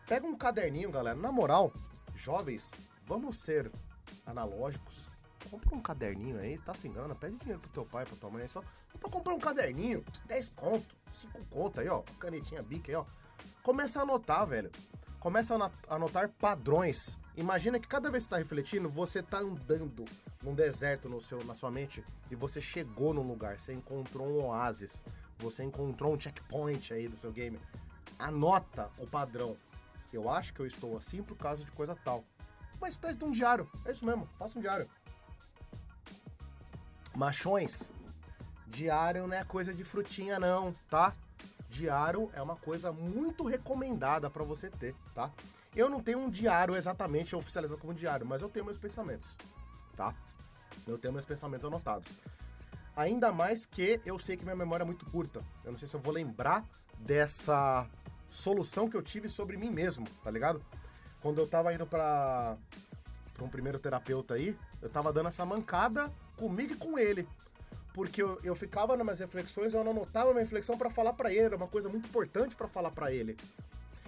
Pega 0.05 0.27
um 0.27 0.37
caderninho, 0.37 0.91
galera. 0.91 1.17
Na 1.17 1.31
moral, 1.31 1.73
jovens, 2.13 2.71
vamos 3.07 3.39
ser 3.39 3.71
analógicos. 4.23 5.09
Compra 5.49 5.75
um 5.75 5.81
caderninho 5.81 6.37
aí, 6.37 6.59
tá 6.59 6.75
sem 6.75 6.91
grana, 6.91 7.15
pede 7.15 7.37
dinheiro 7.37 7.59
pro 7.59 7.71
teu 7.71 7.85
pai, 7.87 8.05
pra 8.05 8.15
tua 8.15 8.29
mãe, 8.29 8.47
só 8.47 8.63
pra 8.99 9.09
comprar 9.09 9.33
um 9.33 9.39
caderninho, 9.39 10.05
10 10.27 10.49
conto, 10.49 10.95
5 11.11 11.45
conto 11.45 11.79
aí, 11.79 11.89
ó, 11.89 12.03
canetinha 12.19 12.61
bica 12.61 12.91
aí, 12.91 12.95
ó. 12.95 13.03
Começa 13.63 13.99
a 13.99 14.03
anotar, 14.03 14.45
velho. 14.45 14.71
Começa 15.19 15.55
a 15.55 15.95
anotar 15.95 16.29
padrões. 16.29 17.17
Imagina 17.35 17.79
que 17.79 17.87
cada 17.87 18.09
vez 18.09 18.23
que 18.23 18.29
você 18.29 18.35
tá 18.35 18.37
refletindo, 18.37 18.89
você 18.89 19.21
tá 19.21 19.39
andando 19.39 20.05
num 20.43 20.53
deserto 20.53 21.09
no 21.09 21.21
seu, 21.21 21.43
na 21.43 21.53
sua 21.53 21.69
mente 21.69 22.03
e 22.31 22.35
você 22.35 22.61
chegou 22.61 23.13
num 23.13 23.27
lugar, 23.27 23.59
você 23.59 23.73
encontrou 23.73 24.27
um 24.27 24.45
oásis, 24.45 25.03
você 25.37 25.63
encontrou 25.63 26.13
um 26.13 26.19
checkpoint 26.19 26.93
aí 26.93 27.07
do 27.07 27.17
seu 27.17 27.31
game. 27.31 27.59
Anota 28.17 28.89
o 28.97 29.07
padrão. 29.07 29.57
Eu 30.11 30.29
acho 30.29 30.53
que 30.53 30.59
eu 30.59 30.65
estou 30.65 30.97
assim 30.97 31.21
por 31.21 31.37
causa 31.37 31.63
de 31.63 31.71
coisa 31.71 31.95
tal. 32.03 32.23
Uma 32.77 32.89
espécie 32.89 33.17
de 33.17 33.25
um 33.25 33.31
diário. 33.31 33.69
É 33.85 33.91
isso 33.91 34.05
mesmo, 34.05 34.27
faça 34.37 34.57
um 34.57 34.61
diário. 34.61 34.89
Machões, 37.15 37.91
diário 38.67 39.27
não 39.27 39.35
é 39.35 39.43
coisa 39.43 39.73
de 39.73 39.83
frutinha 39.83 40.39
não, 40.39 40.71
tá? 40.89 41.13
Diário 41.69 42.29
é 42.33 42.41
uma 42.41 42.55
coisa 42.55 42.91
muito 42.91 43.45
recomendada 43.45 44.29
para 44.29 44.43
você 44.43 44.69
ter, 44.69 44.95
tá? 45.13 45.31
Eu 45.75 45.89
não 45.89 46.01
tenho 46.01 46.19
um 46.19 46.29
diário 46.29 46.75
exatamente 46.75 47.35
oficializado 47.35 47.79
como 47.79 47.93
diário, 47.93 48.25
mas 48.25 48.41
eu 48.41 48.49
tenho 48.49 48.65
meus 48.65 48.77
pensamentos, 48.77 49.37
tá? 49.95 50.15
Eu 50.87 50.97
tenho 50.97 51.13
meus 51.13 51.25
pensamentos 51.25 51.65
anotados. 51.65 52.09
Ainda 52.95 53.31
mais 53.31 53.65
que 53.65 54.01
eu 54.05 54.17
sei 54.17 54.35
que 54.35 54.43
minha 54.43 54.55
memória 54.55 54.83
é 54.83 54.85
muito 54.85 55.05
curta. 55.05 55.41
Eu 55.63 55.71
não 55.71 55.77
sei 55.77 55.87
se 55.87 55.95
eu 55.95 56.01
vou 56.01 56.13
lembrar 56.13 56.65
dessa 56.97 57.87
solução 58.29 58.89
que 58.89 58.97
eu 58.97 59.01
tive 59.01 59.29
sobre 59.29 59.55
mim 59.55 59.69
mesmo, 59.69 60.05
tá 60.23 60.31
ligado? 60.31 60.61
Quando 61.21 61.39
eu 61.39 61.47
tava 61.47 61.73
indo 61.73 61.85
pra, 61.85 62.57
pra 63.33 63.45
um 63.45 63.49
primeiro 63.49 63.79
terapeuta 63.79 64.33
aí, 64.33 64.57
eu 64.81 64.89
tava 64.89 65.13
dando 65.13 65.27
essa 65.27 65.45
mancada 65.45 66.11
comigo 66.35 66.73
e 66.73 66.77
com 66.77 66.97
ele. 66.97 67.27
Porque 67.99 68.23
eu, 68.23 68.39
eu 68.45 68.55
ficava 68.55 68.95
nas 68.95 69.05
minhas 69.05 69.19
reflexões, 69.19 69.73
eu 69.73 69.83
não 69.83 69.91
anotava 69.91 70.31
minha 70.31 70.41
reflexão 70.41 70.77
para 70.77 70.89
falar 70.89 71.11
para 71.11 71.33
ele, 71.33 71.41
era 71.41 71.57
uma 71.57 71.67
coisa 71.67 71.89
muito 71.89 72.07
importante 72.07 72.55
para 72.55 72.65
falar 72.65 72.91
para 72.91 73.11
ele. 73.11 73.35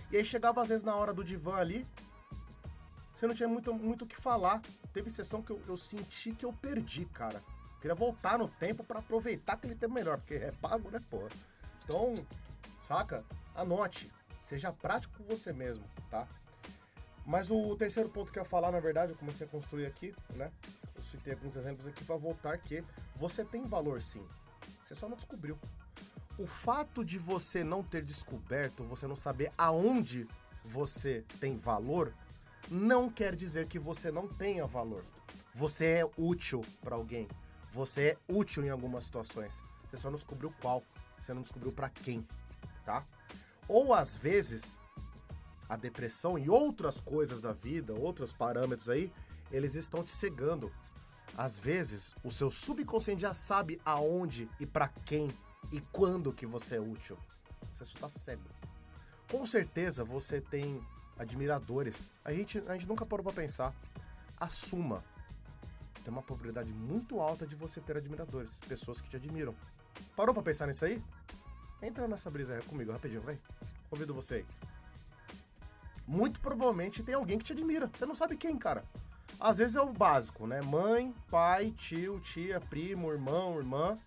E 0.10 0.16
aí 0.16 0.24
chegava 0.24 0.62
às 0.62 0.70
vezes 0.70 0.86
na 0.86 0.96
hora 0.96 1.14
do 1.14 1.22
divã 1.22 1.56
ali, 1.56 1.86
você 3.14 3.28
não 3.28 3.36
tinha 3.36 3.50
muito 3.50 3.74
muito 3.74 4.06
o 4.06 4.08
que 4.08 4.16
falar. 4.16 4.62
Teve 4.94 5.10
sessão 5.10 5.42
que 5.42 5.52
eu, 5.52 5.62
eu 5.68 5.76
senti 5.76 6.32
que 6.32 6.46
eu 6.46 6.54
perdi, 6.54 7.04
cara. 7.04 7.44
Queria 7.82 7.94
voltar 7.94 8.38
no 8.38 8.48
tempo 8.48 8.82
para 8.82 9.00
aproveitar 9.00 9.54
aquele 9.56 9.76
tempo 9.76 9.94
melhor, 9.94 10.20
porque 10.20 10.36
é 10.36 10.54
pago, 10.62 10.90
né, 10.90 11.02
pô? 11.10 11.28
Então, 11.84 12.16
saca? 12.82 13.26
Anote. 13.54 14.10
Seja 14.40 14.72
prático 14.72 15.18
com 15.18 15.26
você 15.26 15.52
mesmo, 15.52 15.84
tá? 16.10 16.26
Mas 17.26 17.50
o 17.52 17.76
terceiro 17.76 18.10
ponto 18.10 18.32
que 18.32 18.40
eu 18.40 18.44
ia 18.44 18.50
falar, 18.50 18.72
na 18.72 18.80
verdade, 18.80 19.12
eu 19.12 19.18
comecei 19.18 19.46
a 19.46 19.50
construir 19.50 19.86
aqui, 19.86 20.14
né? 20.36 20.52
Eu 20.96 21.04
citei 21.04 21.34
alguns 21.34 21.56
exemplos 21.56 21.88
aqui 21.88 22.04
para 22.04 22.18
voltar 22.18 22.58
que 22.58 22.84
você 23.16 23.46
tem 23.46 23.66
valor 23.66 24.02
sim. 24.02 24.26
Você 24.84 24.96
só 24.96 25.08
não 25.08 25.16
descobriu. 25.16 25.58
O 26.38 26.48
fato 26.48 27.06
de 27.06 27.18
você 27.18 27.64
não 27.64 27.84
ter 27.84 28.02
descoberto, 28.04 28.84
você 28.84 29.06
não 29.08 29.16
saber 29.16 29.52
aonde 29.58 30.28
você 30.64 31.24
tem 31.40 31.58
valor, 31.58 32.14
não 32.70 33.10
quer 33.10 33.36
dizer 33.36 33.68
que 33.68 33.78
você 33.78 34.12
não 34.12 34.28
tenha 34.28 34.66
valor. 34.66 35.06
Você 35.54 35.86
é 35.86 36.10
útil 36.18 36.62
para 36.82 36.96
alguém. 36.96 37.28
Você 37.74 38.10
é 38.10 38.18
útil 38.34 38.64
em 38.66 38.70
algumas 38.70 39.04
situações. 39.04 39.62
Você 39.90 39.98
só 39.98 40.10
não 40.10 40.16
descobriu 40.16 40.54
qual. 40.62 40.84
Você 41.20 41.34
não 41.34 41.42
descobriu 41.42 41.72
para 41.72 41.90
quem, 41.90 42.26
tá? 42.84 43.06
Ou 43.68 43.94
às 43.94 44.16
vezes 44.16 44.80
a 45.72 45.78
depressão 45.78 46.38
e 46.38 46.50
outras 46.50 47.00
coisas 47.00 47.40
da 47.40 47.54
vida, 47.54 47.94
outros 47.94 48.34
parâmetros 48.34 48.90
aí, 48.90 49.10
eles 49.50 49.74
estão 49.74 50.04
te 50.04 50.12
cegando. 50.12 50.70
Às 51.38 51.58
vezes, 51.58 52.14
o 52.26 52.30
seu 52.30 52.52
subconsciente 52.52 53.22
já 53.22 53.34
sabe 53.34 53.80
aonde 53.86 54.50
e 54.60 54.66
para 54.66 54.90
quem 54.90 55.30
e 55.72 55.80
quando 55.80 56.34
que 56.34 56.46
você 56.46 56.76
é 56.76 56.82
útil. 56.82 57.18
Você 57.72 57.86
só 57.86 58.00
tá 58.00 58.10
cego. 58.10 58.44
Com 59.32 59.46
certeza 59.46 60.04
você 60.04 60.42
tem 60.42 60.86
admiradores. 61.18 62.12
A 62.26 62.34
gente, 62.34 62.60
a 62.68 62.74
gente 62.74 62.86
nunca 62.86 63.06
parou 63.06 63.24
pra 63.24 63.32
pensar. 63.32 63.74
Assuma. 64.38 65.02
Tem 66.04 66.12
uma 66.12 66.22
probabilidade 66.22 66.74
muito 66.74 67.22
alta 67.22 67.48
de 67.48 67.56
você 67.56 67.80
ter 67.80 67.96
admiradores, 67.96 68.60
pessoas 68.60 69.00
que 69.00 69.08
te 69.08 69.16
admiram. 69.16 69.56
Parou 70.18 70.34
pra 70.34 70.44
pensar 70.44 70.68
nisso 70.68 70.84
aí? 70.84 71.02
Entra 71.82 72.10
nessa 72.10 72.30
brisa 72.30 72.56
aí 72.56 72.62
comigo 72.64 72.92
rapidinho, 72.92 73.22
vai. 73.22 73.40
Convido 73.90 74.14
você 74.14 74.36
aí. 74.36 74.46
Muito 76.08 76.40
provavelmente 76.40 77.04
tem 77.04 77.16
alguém 77.16 77.38
que 77.38 77.46
te 77.46 77.54
admira. 77.54 77.90
Você 77.94 78.06
não 78.06 78.16
sabe 78.16 78.36
quem, 78.36 78.58
cara. 78.58 78.84
Às 79.40 79.58
vezes 79.58 79.76
é 79.76 79.82
o 79.82 79.92
básico, 79.92 80.46
né? 80.46 80.62
Mãe, 80.62 81.14
pai, 81.30 81.72
tio, 81.72 82.20
tia, 82.20 82.60
primo, 82.60 83.12
irmão, 83.12 83.58
irmã. 83.58 83.98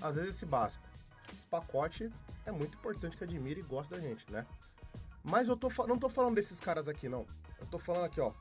Às 0.00 0.16
vezes 0.16 0.36
esse 0.36 0.46
básico. 0.46 0.84
Esse 1.32 1.46
pacote 1.46 2.10
é 2.44 2.50
muito 2.50 2.76
importante 2.76 3.16
que 3.16 3.24
admire 3.24 3.60
e 3.60 3.62
goste 3.62 3.94
da 3.94 4.00
gente, 4.00 4.30
né? 4.32 4.46
Mas 5.22 5.48
eu 5.48 5.56
tô, 5.56 5.68
não 5.86 5.98
tô 5.98 6.08
falando 6.08 6.34
desses 6.34 6.60
caras 6.60 6.88
aqui, 6.88 7.08
não. 7.08 7.24
Eu 7.58 7.66
tô 7.66 7.78
falando 7.78 8.04
aqui, 8.04 8.20
ó. 8.20 8.32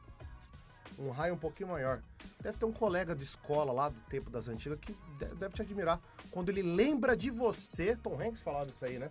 Um 0.99 1.09
raio 1.09 1.33
um 1.33 1.37
pouquinho 1.37 1.69
maior. 1.69 2.01
Deve 2.41 2.57
ter 2.57 2.65
um 2.65 2.71
colega 2.73 3.15
de 3.15 3.23
escola 3.23 3.71
lá 3.71 3.89
do 3.89 3.99
tempo 4.01 4.29
das 4.29 4.47
antigas 4.47 4.79
que 4.79 4.95
deve 5.35 5.53
te 5.53 5.61
admirar. 5.61 5.99
Quando 6.29 6.49
ele 6.49 6.61
lembra 6.61 7.15
de 7.15 7.31
você. 7.31 7.95
Tom 7.95 8.19
Hanks 8.21 8.41
falava 8.41 8.69
isso 8.69 8.83
aí, 8.83 8.99
né? 8.99 9.09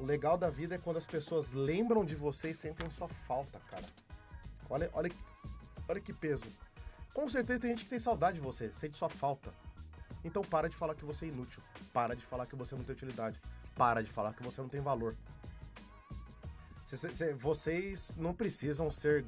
O 0.00 0.04
legal 0.04 0.38
da 0.38 0.48
vida 0.48 0.76
é 0.76 0.78
quando 0.78 0.96
as 0.96 1.04
pessoas 1.04 1.52
lembram 1.52 2.06
de 2.06 2.16
você 2.16 2.50
e 2.50 2.54
sentem 2.54 2.88
sua 2.88 3.06
falta, 3.06 3.60
cara. 3.70 3.84
Olha, 4.70 4.88
olha, 4.94 5.12
olha 5.86 6.00
que 6.00 6.10
peso. 6.10 6.46
Com 7.12 7.28
certeza 7.28 7.60
tem 7.60 7.70
gente 7.70 7.84
que 7.84 7.90
tem 7.90 7.98
saudade 7.98 8.36
de 8.36 8.40
você, 8.40 8.72
sente 8.72 8.96
sua 8.96 9.10
falta. 9.10 9.52
Então 10.24 10.42
para 10.42 10.70
de 10.70 10.76
falar 10.76 10.94
que 10.94 11.04
você 11.04 11.26
é 11.26 11.28
inútil. 11.28 11.62
Para 11.92 12.16
de 12.16 12.24
falar 12.24 12.46
que 12.46 12.56
você 12.56 12.74
não 12.74 12.82
tem 12.82 12.94
utilidade. 12.94 13.38
Para 13.74 14.02
de 14.02 14.10
falar 14.10 14.32
que 14.32 14.42
você 14.42 14.62
não 14.62 14.70
tem 14.70 14.80
valor. 14.80 15.14
Vocês 17.38 18.14
não 18.16 18.32
precisam 18.32 18.90
ser 18.90 19.26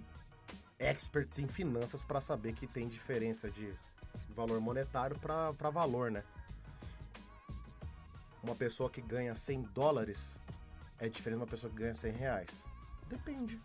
experts 0.79 1.39
em 1.39 1.47
finanças 1.47 2.03
para 2.03 2.21
saber 2.21 2.55
que 2.55 2.67
tem 2.67 2.89
diferença 2.89 3.51
de 3.51 3.75
valor 4.31 4.59
monetário 4.59 5.19
para 5.19 5.71
valor, 5.71 6.11
né? 6.11 6.25
Uma 8.43 8.55
pessoa 8.55 8.89
que 8.89 9.01
ganha 9.03 9.35
100 9.35 9.63
dólares 9.75 10.41
é 11.03 11.09
diferente 11.09 11.39
de 11.39 11.43
uma 11.43 11.49
pessoa 11.49 11.69
que 11.69 11.79
ganha 11.81 11.95
100 11.95 12.13
reais. 12.13 12.69
Depende. 13.09 13.61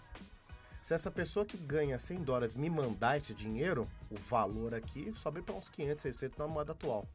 Se 0.81 0.95
essa 0.95 1.11
pessoa 1.11 1.45
que 1.45 1.55
ganha 1.55 1.97
100 1.99 2.23
dólares 2.23 2.55
me 2.55 2.67
mandar 2.67 3.15
esse 3.15 3.31
dinheiro, 3.31 3.87
o 4.09 4.15
valor 4.15 4.73
aqui 4.73 5.13
sobe 5.13 5.43
para 5.43 5.53
uns 5.53 5.69
500, 5.69 6.01
600 6.01 6.37
na 6.39 6.47
moeda 6.47 6.71
atual. 6.71 7.07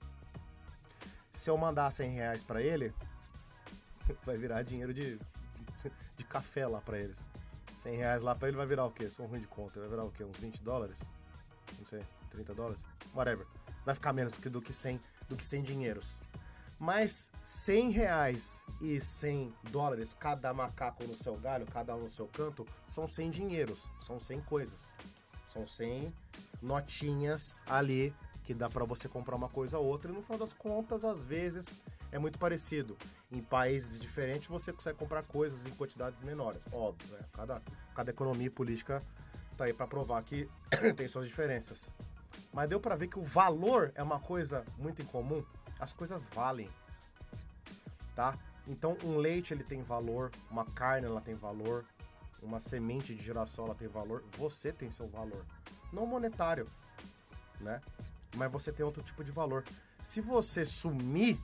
Se 1.33 1.51
eu 1.51 1.57
mandar 1.59 1.91
100 1.91 2.11
reais 2.11 2.45
para 2.45 2.63
ele, 2.63 2.95
vai 4.25 4.37
virar 4.37 4.63
dinheiro 4.63 4.95
de, 4.95 5.19
de 6.17 6.25
café 6.25 6.69
lá 6.69 6.81
para 6.81 7.01
eles. 7.01 7.19
100 7.79 7.97
reais 7.97 8.23
lá 8.23 8.33
para 8.33 8.47
ele 8.47 8.57
vai 8.57 8.67
virar 8.67 8.85
o 8.85 8.93
quê? 8.93 9.11
Sou 9.11 9.27
ruim 9.27 9.41
de 9.41 9.49
conta. 9.49 9.81
Vai 9.81 9.89
virar 9.89 10.05
o 10.05 10.13
quê? 10.13 10.23
Uns 10.23 10.39
20 10.39 10.63
dólares? 10.63 11.03
Não 11.81 11.85
sei, 11.85 12.01
30 12.31 12.55
dólares? 12.55 12.85
Whatever. 13.13 13.45
Vai 13.85 13.97
ficar 13.97 14.13
menos 14.13 14.37
do 14.37 14.63
que 14.63 14.73
100, 14.73 15.01
do 15.29 15.35
que 15.35 15.45
100 15.45 15.65
dinheiros. 15.65 16.21
Mas 16.83 17.31
100 17.45 17.91
reais 17.91 18.65
e 18.81 18.99
100 18.99 19.55
dólares, 19.71 20.17
cada 20.19 20.53
macaco 20.53 21.07
no 21.07 21.17
seu 21.17 21.37
galho, 21.37 21.65
cada 21.65 21.95
um 21.95 22.01
no 22.01 22.11
seu 22.11 22.27
canto, 22.27 22.67
são 22.89 23.07
100 23.07 23.31
dinheiros, 23.31 23.89
são 24.01 24.19
100 24.19 24.41
coisas. 24.41 24.93
São 25.47 25.65
100 25.65 26.13
notinhas 26.61 27.63
ali 27.69 28.13
que 28.43 28.53
dá 28.53 28.69
para 28.69 28.85
você 28.85 29.09
comprar 29.09 29.37
uma 29.37 29.49
coisa 29.49 29.79
ou 29.79 29.87
outra 29.87 30.11
e 30.11 30.15
no 30.15 30.23
final 30.25 30.37
das 30.37 30.53
contas, 30.53 31.05
às 31.05 31.25
vezes, 31.25 31.81
é 32.11 32.19
muito 32.19 32.37
parecido. 32.37 32.99
Em 33.31 33.41
países 33.41 34.01
diferentes 34.01 34.49
você 34.49 34.73
consegue 34.73 34.99
comprar 34.99 35.23
coisas 35.23 35.65
em 35.67 35.71
quantidades 35.71 36.21
menores, 36.21 36.63
óbvio, 36.73 37.13
né? 37.13 37.21
Cada, 37.33 37.63
cada 37.95 38.11
economia 38.11 38.49
e 38.49 38.51
política 38.51 39.01
tá 39.57 39.67
aí 39.67 39.73
para 39.73 39.87
provar 39.87 40.21
que 40.25 40.49
tem 40.97 41.07
suas 41.07 41.29
diferenças. 41.29 41.93
Mas 42.53 42.69
deu 42.69 42.81
para 42.81 42.97
ver 42.97 43.07
que 43.07 43.21
o 43.21 43.25
valor 43.25 43.93
é 43.95 44.03
uma 44.03 44.19
coisa 44.19 44.65
muito 44.79 45.01
incomum 45.01 45.45
as 45.83 45.93
coisas 45.93 46.25
valem, 46.27 46.71
tá? 48.15 48.39
Então 48.69 48.97
um 49.03 49.17
leite 49.17 49.53
ele 49.53 49.65
tem 49.65 49.83
valor, 49.83 50.31
uma 50.49 50.65
carne 50.65 51.09
ela 51.09 51.21
tem 51.21 51.35
valor, 51.35 51.85
uma 52.41 52.61
semente 52.61 53.13
de 53.17 53.21
girassol 53.21 53.67
ela 53.67 53.75
tem 53.75 53.89
valor, 53.89 54.23
você 54.39 54.73
tem 54.73 54.93
seu 54.93 55.09
valor, 55.09 55.45
não 55.93 56.07
monetário, 56.07 56.71
né? 57.61 57.81
Mas 58.37 58.53
você 58.53 58.71
tem 58.71 58.87
outro 58.87 59.03
tipo 59.03 59.25
de 59.25 59.33
valor. 59.33 59.65
Se 60.05 60.21
você 60.21 60.65
sumir, 60.65 61.37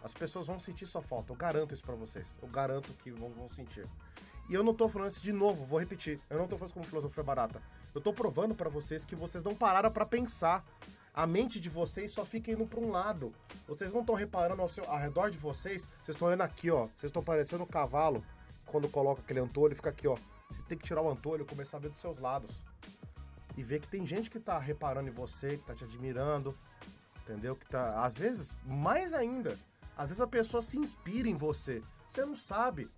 as 0.00 0.14
pessoas 0.14 0.46
vão 0.46 0.60
sentir 0.60 0.86
sua 0.86 1.02
falta. 1.02 1.32
Eu 1.32 1.36
garanto 1.36 1.74
isso 1.74 1.82
para 1.82 1.94
vocês. 1.94 2.38
Eu 2.40 2.48
garanto 2.48 2.94
que 2.94 3.10
vão, 3.10 3.30
vão 3.30 3.48
sentir. 3.50 3.86
E 4.48 4.54
eu 4.54 4.62
não 4.62 4.72
tô 4.72 4.88
falando 4.88 5.10
isso 5.10 5.22
de 5.22 5.32
novo, 5.32 5.66
vou 5.66 5.78
repetir. 5.78 6.20
Eu 6.30 6.38
não 6.38 6.46
tô 6.46 6.56
falando 6.56 6.72
como 6.72 6.86
filosofia 6.86 7.22
barata. 7.22 7.60
Eu 7.94 8.00
tô 8.00 8.12
provando 8.12 8.54
para 8.54 8.70
vocês 8.70 9.04
que 9.04 9.14
vocês 9.14 9.42
não 9.44 9.54
pararam 9.54 9.90
para 9.90 10.06
pensar 10.06 10.64
a 11.16 11.26
mente 11.26 11.58
de 11.58 11.70
vocês 11.70 12.12
só 12.12 12.26
fica 12.26 12.52
indo 12.52 12.66
para 12.66 12.78
um 12.78 12.90
lado. 12.90 13.32
Vocês 13.66 13.90
não 13.90 14.02
estão 14.02 14.14
reparando 14.14 14.60
ao, 14.60 14.68
seu, 14.68 14.84
ao 14.84 14.98
redor 14.98 15.30
de 15.30 15.38
vocês, 15.38 15.88
vocês 16.04 16.14
estão 16.14 16.28
olhando 16.28 16.42
aqui, 16.42 16.70
ó. 16.70 16.82
Vocês 16.82 17.04
estão 17.04 17.24
parecendo 17.24 17.62
um 17.62 17.66
cavalo 17.66 18.22
quando 18.66 18.86
coloca 18.86 19.22
aquele 19.22 19.40
antolho, 19.40 19.74
fica 19.74 19.88
aqui, 19.88 20.06
ó. 20.06 20.14
Você 20.50 20.62
tem 20.68 20.76
que 20.76 20.84
tirar 20.84 21.00
o 21.00 21.10
antolho 21.10 21.42
e 21.42 21.46
começar 21.46 21.78
a 21.78 21.80
ver 21.80 21.88
dos 21.88 21.98
seus 21.98 22.20
lados. 22.20 22.62
E 23.56 23.62
ver 23.62 23.80
que 23.80 23.88
tem 23.88 24.06
gente 24.06 24.30
que 24.30 24.38
tá 24.38 24.58
reparando 24.58 25.08
em 25.08 25.12
você, 25.12 25.56
que 25.56 25.64
tá 25.64 25.74
te 25.74 25.84
admirando, 25.84 26.54
entendeu? 27.22 27.56
Que 27.56 27.66
tá, 27.66 28.04
às 28.04 28.18
vezes, 28.18 28.54
mais 28.66 29.14
ainda, 29.14 29.58
às 29.96 30.10
vezes 30.10 30.20
a 30.20 30.26
pessoa 30.26 30.60
se 30.60 30.78
inspira 30.78 31.26
em 31.26 31.34
você. 31.34 31.82
Você 32.06 32.26
não 32.26 32.36
sabe. 32.36 32.90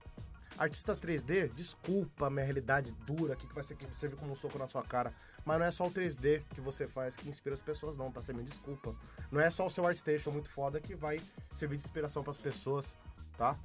Artistas 0.59 0.99
3D, 0.99 1.53
desculpa 1.55 2.29
minha 2.29 2.45
realidade 2.45 2.91
dura 3.07 3.35
aqui 3.35 3.47
que 3.47 3.55
vai 3.55 3.63
ser 3.63 3.77
que 3.77 3.87
servir 3.95 4.17
como 4.17 4.33
um 4.33 4.37
soco 4.37 4.59
na 4.59 4.67
sua 4.67 4.83
cara. 4.83 5.15
Mas 5.45 5.57
não 5.57 5.65
é 5.65 5.71
só 5.71 5.85
o 5.85 5.91
3D 5.91 6.43
que 6.53 6.61
você 6.61 6.89
faz 6.89 7.17
que 7.17 7.29
inspira 7.29 7.55
as 7.55 7.63
pessoas, 7.63 7.97
não, 7.97 8.11
tá? 8.11 8.21
Você 8.21 8.33
me 8.33 8.43
desculpa. 8.43 8.93
Não 9.31 9.41
é 9.41 9.49
só 9.51 9.65
o 9.69 9.71
seu 9.71 9.87
ArtStation 9.87 10.33
muito 10.33 10.51
foda 10.51 10.81
que 10.81 10.97
vai 10.97 11.21
servir 11.55 11.77
de 11.77 11.85
inspiração 11.85 12.25
para 12.25 12.33
as 12.33 12.39
pessoas, 12.39 12.97
tá? 13.37 13.57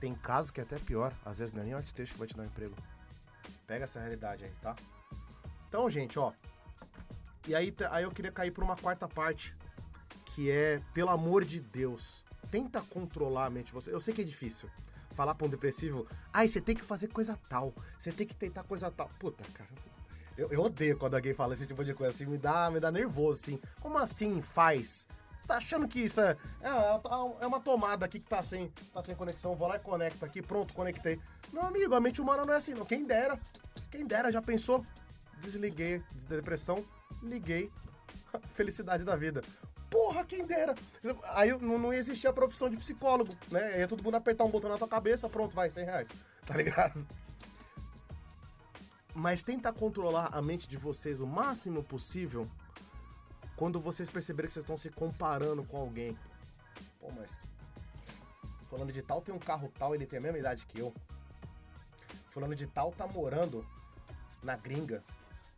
Tem 0.00 0.12
casos 0.12 0.50
que 0.50 0.58
é 0.58 0.64
até 0.64 0.76
pior. 0.76 1.14
Às 1.24 1.38
vezes 1.38 1.54
não 1.54 1.62
é 1.62 1.66
nem 1.66 1.74
o 1.74 1.76
ArtStation 1.76 2.14
que 2.14 2.18
vai 2.18 2.26
te 2.26 2.36
dar 2.36 2.42
um 2.42 2.46
emprego. 2.46 2.74
Pega 3.68 3.84
essa 3.84 4.00
realidade 4.00 4.44
aí, 4.44 4.52
tá? 4.60 4.74
Então, 5.68 5.88
gente, 5.88 6.18
ó. 6.18 6.32
E 7.46 7.54
aí, 7.54 7.72
aí 7.90 8.02
eu 8.02 8.10
queria 8.10 8.32
cair 8.32 8.50
para 8.50 8.64
uma 8.64 8.76
quarta 8.76 9.06
parte, 9.06 9.56
que 10.26 10.50
é, 10.50 10.82
pelo 10.92 11.10
amor 11.10 11.44
de 11.44 11.60
Deus, 11.60 12.24
tenta 12.50 12.82
controlar 12.82 13.46
a 13.46 13.50
mente 13.50 13.66
de 13.66 13.72
você. 13.72 13.94
Eu 13.94 14.00
sei 14.00 14.12
que 14.12 14.22
é 14.22 14.24
difícil 14.24 14.68
falar 15.18 15.34
pra 15.34 15.48
um 15.48 15.50
depressivo, 15.50 16.06
ai, 16.32 16.46
você 16.46 16.60
tem 16.60 16.76
que 16.76 16.84
fazer 16.84 17.08
coisa 17.08 17.36
tal, 17.48 17.74
você 17.98 18.12
tem 18.12 18.24
que 18.24 18.36
tentar 18.36 18.62
coisa 18.62 18.88
tal. 18.88 19.10
Puta, 19.18 19.42
cara, 19.52 19.68
eu, 20.36 20.48
eu, 20.48 20.62
odeio 20.62 20.96
quando 20.96 21.14
alguém 21.14 21.34
fala 21.34 21.54
esse 21.54 21.66
tipo 21.66 21.84
de 21.84 21.92
coisa, 21.92 22.14
assim, 22.14 22.24
me 22.24 22.38
dá, 22.38 22.70
me 22.70 22.78
dá 22.78 22.92
nervoso, 22.92 23.40
assim. 23.42 23.60
Como 23.80 23.98
assim 23.98 24.40
faz? 24.40 25.08
Você 25.34 25.48
tá 25.48 25.56
achando 25.56 25.88
que 25.88 25.98
isso 25.98 26.20
é, 26.20 26.36
é, 26.60 26.68
é 27.40 27.46
uma 27.48 27.58
tomada 27.58 28.06
aqui 28.06 28.20
que 28.20 28.28
tá 28.28 28.40
sem, 28.44 28.68
tá 28.92 29.02
sem 29.02 29.16
conexão, 29.16 29.56
vou 29.56 29.66
lá 29.66 29.74
e 29.74 29.80
conecto 29.80 30.24
aqui, 30.24 30.40
pronto, 30.40 30.72
conectei. 30.72 31.20
Meu 31.52 31.62
amigo, 31.62 31.92
a 31.96 32.00
mente 32.00 32.20
humana 32.20 32.46
não 32.46 32.54
é 32.54 32.56
assim, 32.56 32.74
não. 32.74 32.86
Quem 32.86 33.04
dera, 33.04 33.36
quem 33.90 34.06
dera, 34.06 34.30
já 34.30 34.40
pensou? 34.40 34.86
Desliguei, 35.40 36.00
depressão, 36.28 36.84
liguei, 37.20 37.72
felicidade 38.54 39.04
da 39.04 39.16
vida. 39.16 39.42
Porra, 39.90 40.24
quem 40.24 40.44
dera! 40.44 40.74
Aí 41.34 41.56
não, 41.58 41.92
existia 41.92 42.30
a 42.30 42.32
profissão 42.32 42.68
de 42.68 42.76
psicólogo, 42.76 43.36
né? 43.50 43.80
Ia 43.80 43.88
todo 43.88 44.02
mundo 44.02 44.16
apertar 44.16 44.44
um 44.44 44.50
botão 44.50 44.68
na 44.70 44.76
tua 44.76 44.88
cabeça, 44.88 45.28
pronto, 45.28 45.54
vai, 45.54 45.70
100 45.70 45.84
reais. 45.84 46.10
Tá 46.44 46.56
ligado? 46.56 47.06
Mas 49.14 49.42
tenta 49.42 49.72
controlar 49.72 50.30
a 50.32 50.42
mente 50.42 50.68
de 50.68 50.76
vocês 50.76 51.20
o 51.20 51.26
máximo 51.26 51.82
possível 51.82 52.48
quando 53.56 53.80
vocês 53.80 54.08
perceberem 54.08 54.46
que 54.46 54.52
vocês 54.52 54.62
estão 54.62 54.76
se 54.76 54.90
comparando 54.90 55.64
com 55.64 55.76
alguém. 55.78 56.16
Pô, 57.00 57.10
mas. 57.16 57.50
Falando 58.70 58.92
de 58.92 59.02
tal 59.02 59.22
tem 59.22 59.34
um 59.34 59.38
carro 59.38 59.72
tal, 59.78 59.94
ele 59.94 60.06
tem 60.06 60.18
a 60.18 60.22
mesma 60.22 60.38
idade 60.38 60.66
que 60.66 60.80
eu. 60.80 60.94
Falando 62.30 62.54
de 62.54 62.66
tal 62.66 62.92
tá 62.92 63.06
morando 63.06 63.66
na 64.42 64.56
gringa 64.56 65.02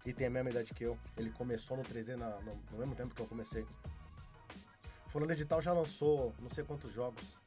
e 0.07 0.13
tem 0.13 0.29
a 0.29 0.31
mesma 0.31 0.51
idade 0.51 0.73
que 0.73 0.85
eu. 0.85 0.97
Ele 1.17 1.31
começou 1.31 1.77
no 1.77 1.83
3D 1.83 2.17
na, 2.17 2.31
no, 2.41 2.55
no 2.71 2.79
mesmo 2.79 2.95
tempo 2.95 3.15
que 3.15 3.21
eu 3.21 3.27
comecei. 3.27 3.67
Fulano 5.11 5.35
de 5.35 5.45
tal 5.45 5.61
já 5.61 5.73
lançou 5.73 6.33
não 6.39 6.49
sei 6.49 6.63
quantos 6.63 6.93
jogos. 6.93 7.41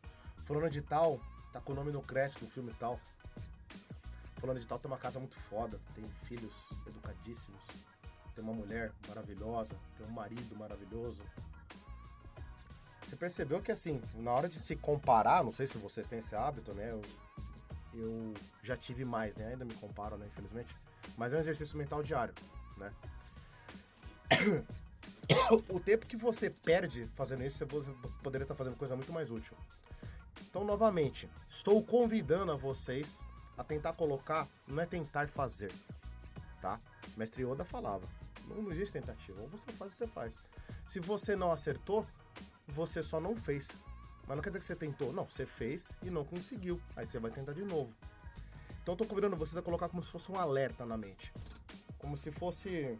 Fulano 0.43 0.69
de 0.69 0.81
tal 0.81 1.17
tá 1.53 1.61
com 1.61 1.71
o 1.71 1.75
nome 1.75 1.93
no 1.93 2.01
crédito 2.01 2.41
do 2.41 2.51
filme 2.51 2.73
tal. 2.77 2.99
Fulano 4.35 4.59
de 4.59 4.67
tal 4.67 4.77
tem 4.77 4.91
uma 4.91 4.97
casa 4.97 5.17
muito 5.17 5.35
foda, 5.35 5.79
tem 5.95 6.03
filhos 6.25 6.69
educadíssimos, 6.85 7.65
tem 8.35 8.43
uma 8.43 8.53
mulher 8.53 8.91
maravilhosa, 9.07 9.77
tem 9.97 10.05
um 10.05 10.11
marido 10.11 10.53
maravilhoso. 10.57 11.23
Você 13.01 13.15
percebeu 13.15 13.61
que 13.61 13.71
assim, 13.71 14.01
na 14.15 14.31
hora 14.31 14.49
de 14.49 14.59
se 14.59 14.75
comparar, 14.75 15.41
não 15.41 15.53
sei 15.53 15.65
se 15.65 15.77
vocês 15.77 16.05
têm 16.05 16.19
esse 16.19 16.35
hábito, 16.35 16.73
né? 16.73 16.91
Eu, 16.91 17.01
eu 17.93 18.33
já 18.61 18.75
tive 18.75 19.05
mais, 19.05 19.35
né? 19.35 19.47
Ainda 19.47 19.63
me 19.63 19.73
comparo, 19.75 20.17
né? 20.17 20.27
Infelizmente. 20.27 20.75
Mas 21.15 21.31
é 21.31 21.37
um 21.37 21.39
exercício 21.39 21.77
mental 21.77 22.03
diário, 22.03 22.33
né? 22.75 22.93
O 25.69 25.79
tempo 25.79 26.05
que 26.05 26.17
você 26.17 26.49
perde 26.49 27.09
fazendo 27.15 27.43
isso, 27.43 27.65
você 27.65 27.91
poderia 28.21 28.43
estar 28.43 28.55
fazendo 28.55 28.75
coisa 28.75 28.95
muito 28.95 29.11
mais 29.11 29.31
útil. 29.31 29.55
Então, 30.41 30.63
novamente, 30.63 31.29
estou 31.49 31.83
convidando 31.83 32.51
a 32.51 32.55
vocês 32.55 33.25
a 33.57 33.63
tentar 33.63 33.93
colocar, 33.93 34.47
não 34.67 34.81
é 34.81 34.85
tentar 34.85 35.27
fazer, 35.27 35.71
tá? 36.61 36.79
Mestre 37.15 37.43
Yoda 37.43 37.63
falava, 37.63 38.07
não 38.47 38.71
existe 38.71 38.93
tentativa, 38.93 39.41
ou 39.41 39.47
você 39.47 39.71
faz 39.71 39.81
ou 39.81 39.97
você 39.97 40.07
faz. 40.07 40.43
Se 40.85 40.99
você 40.99 41.35
não 41.35 41.51
acertou, 41.51 42.05
você 42.67 43.01
só 43.01 43.19
não 43.19 43.35
fez. 43.35 43.77
Mas 44.27 44.37
não 44.37 44.43
quer 44.43 44.49
dizer 44.49 44.59
que 44.59 44.65
você 44.65 44.75
tentou, 44.75 45.11
não, 45.11 45.25
você 45.25 45.45
fez 45.45 45.95
e 46.01 46.09
não 46.09 46.23
conseguiu. 46.23 46.81
Aí 46.95 47.05
você 47.05 47.19
vai 47.19 47.31
tentar 47.31 47.53
de 47.53 47.63
novo. 47.63 47.93
Então 48.81 48.95
tô 48.95 49.05
convidando 49.05 49.35
vocês 49.35 49.57
a 49.57 49.61
colocar 49.61 49.89
como 49.89 50.01
se 50.01 50.09
fosse 50.09 50.31
um 50.31 50.37
alerta 50.37 50.85
na 50.85 50.97
mente. 50.97 51.33
Como 51.97 52.17
se 52.17 52.31
fosse. 52.31 52.97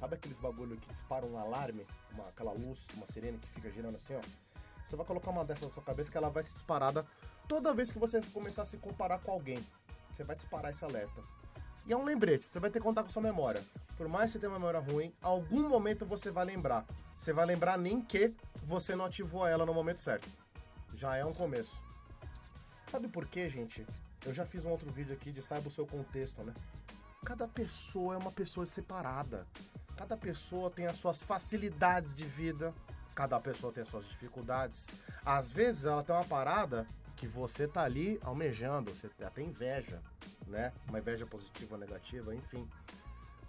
Sabe 0.00 0.14
aqueles 0.14 0.40
bagulho 0.40 0.78
que 0.78 0.88
disparam 0.88 1.28
um 1.28 1.38
alarme? 1.38 1.86
Uma, 2.12 2.24
aquela 2.24 2.52
luz, 2.52 2.88
uma 2.94 3.06
sirene 3.06 3.38
que 3.38 3.48
fica 3.50 3.70
girando 3.70 3.96
assim, 3.96 4.14
ó? 4.14 4.20
Você 4.82 4.96
vai 4.96 5.04
colocar 5.04 5.30
uma 5.30 5.44
dessa 5.44 5.66
na 5.66 5.70
sua 5.70 5.82
cabeça 5.82 6.10
que 6.10 6.16
ela 6.16 6.30
vai 6.30 6.42
ser 6.42 6.54
disparada 6.54 7.06
toda 7.46 7.74
vez 7.74 7.92
que 7.92 7.98
você 7.98 8.20
começar 8.32 8.62
a 8.62 8.64
se 8.64 8.78
comparar 8.78 9.18
com 9.18 9.30
alguém. 9.30 9.62
Você 10.12 10.24
vai 10.24 10.34
disparar 10.34 10.70
esse 10.70 10.82
alerta. 10.84 11.20
E 11.86 11.92
é 11.92 11.96
um 11.96 12.04
lembrete, 12.04 12.46
você 12.46 12.58
vai 12.58 12.70
ter 12.70 12.78
que 12.78 12.84
contar 12.84 13.02
com 13.02 13.10
sua 13.10 13.22
memória. 13.22 13.62
Por 13.96 14.08
mais 14.08 14.30
que 14.30 14.32
você 14.32 14.38
tenha 14.38 14.50
uma 14.50 14.58
memória 14.58 14.80
ruim, 14.80 15.12
algum 15.20 15.68
momento 15.68 16.06
você 16.06 16.30
vai 16.30 16.46
lembrar. 16.46 16.86
Você 17.18 17.32
vai 17.32 17.44
lembrar 17.44 17.76
nem 17.76 18.00
que 18.00 18.34
você 18.64 18.96
não 18.96 19.04
ativou 19.04 19.46
ela 19.46 19.66
no 19.66 19.74
momento 19.74 19.98
certo. 19.98 20.26
Já 20.94 21.16
é 21.16 21.24
um 21.24 21.34
começo. 21.34 21.80
Sabe 22.86 23.06
por 23.06 23.26
quê, 23.26 23.48
gente? 23.48 23.86
Eu 24.24 24.32
já 24.32 24.46
fiz 24.46 24.64
um 24.64 24.70
outro 24.70 24.90
vídeo 24.90 25.14
aqui 25.14 25.30
de 25.30 25.42
saiba 25.42 25.68
o 25.68 25.70
seu 25.70 25.86
contexto, 25.86 26.42
né? 26.42 26.54
Cada 27.24 27.46
pessoa 27.46 28.14
é 28.14 28.18
uma 28.18 28.32
pessoa 28.32 28.64
separada. 28.64 29.46
Cada 29.96 30.16
pessoa 30.16 30.70
tem 30.70 30.86
as 30.86 30.96
suas 30.96 31.22
facilidades 31.22 32.14
de 32.14 32.24
vida. 32.24 32.74
Cada 33.14 33.38
pessoa 33.40 33.72
tem 33.72 33.82
as 33.82 33.88
suas 33.88 34.08
dificuldades. 34.08 34.86
Às 35.24 35.50
vezes 35.50 35.84
ela 35.84 36.02
tem 36.02 36.14
uma 36.14 36.24
parada 36.24 36.86
que 37.16 37.26
você 37.26 37.68
tá 37.68 37.82
ali 37.82 38.18
almejando, 38.22 38.94
você 38.94 39.10
até 39.22 39.42
inveja, 39.42 40.00
né? 40.46 40.72
Uma 40.88 40.98
inveja 40.98 41.26
positiva 41.26 41.74
ou 41.74 41.78
negativa, 41.78 42.34
enfim. 42.34 42.66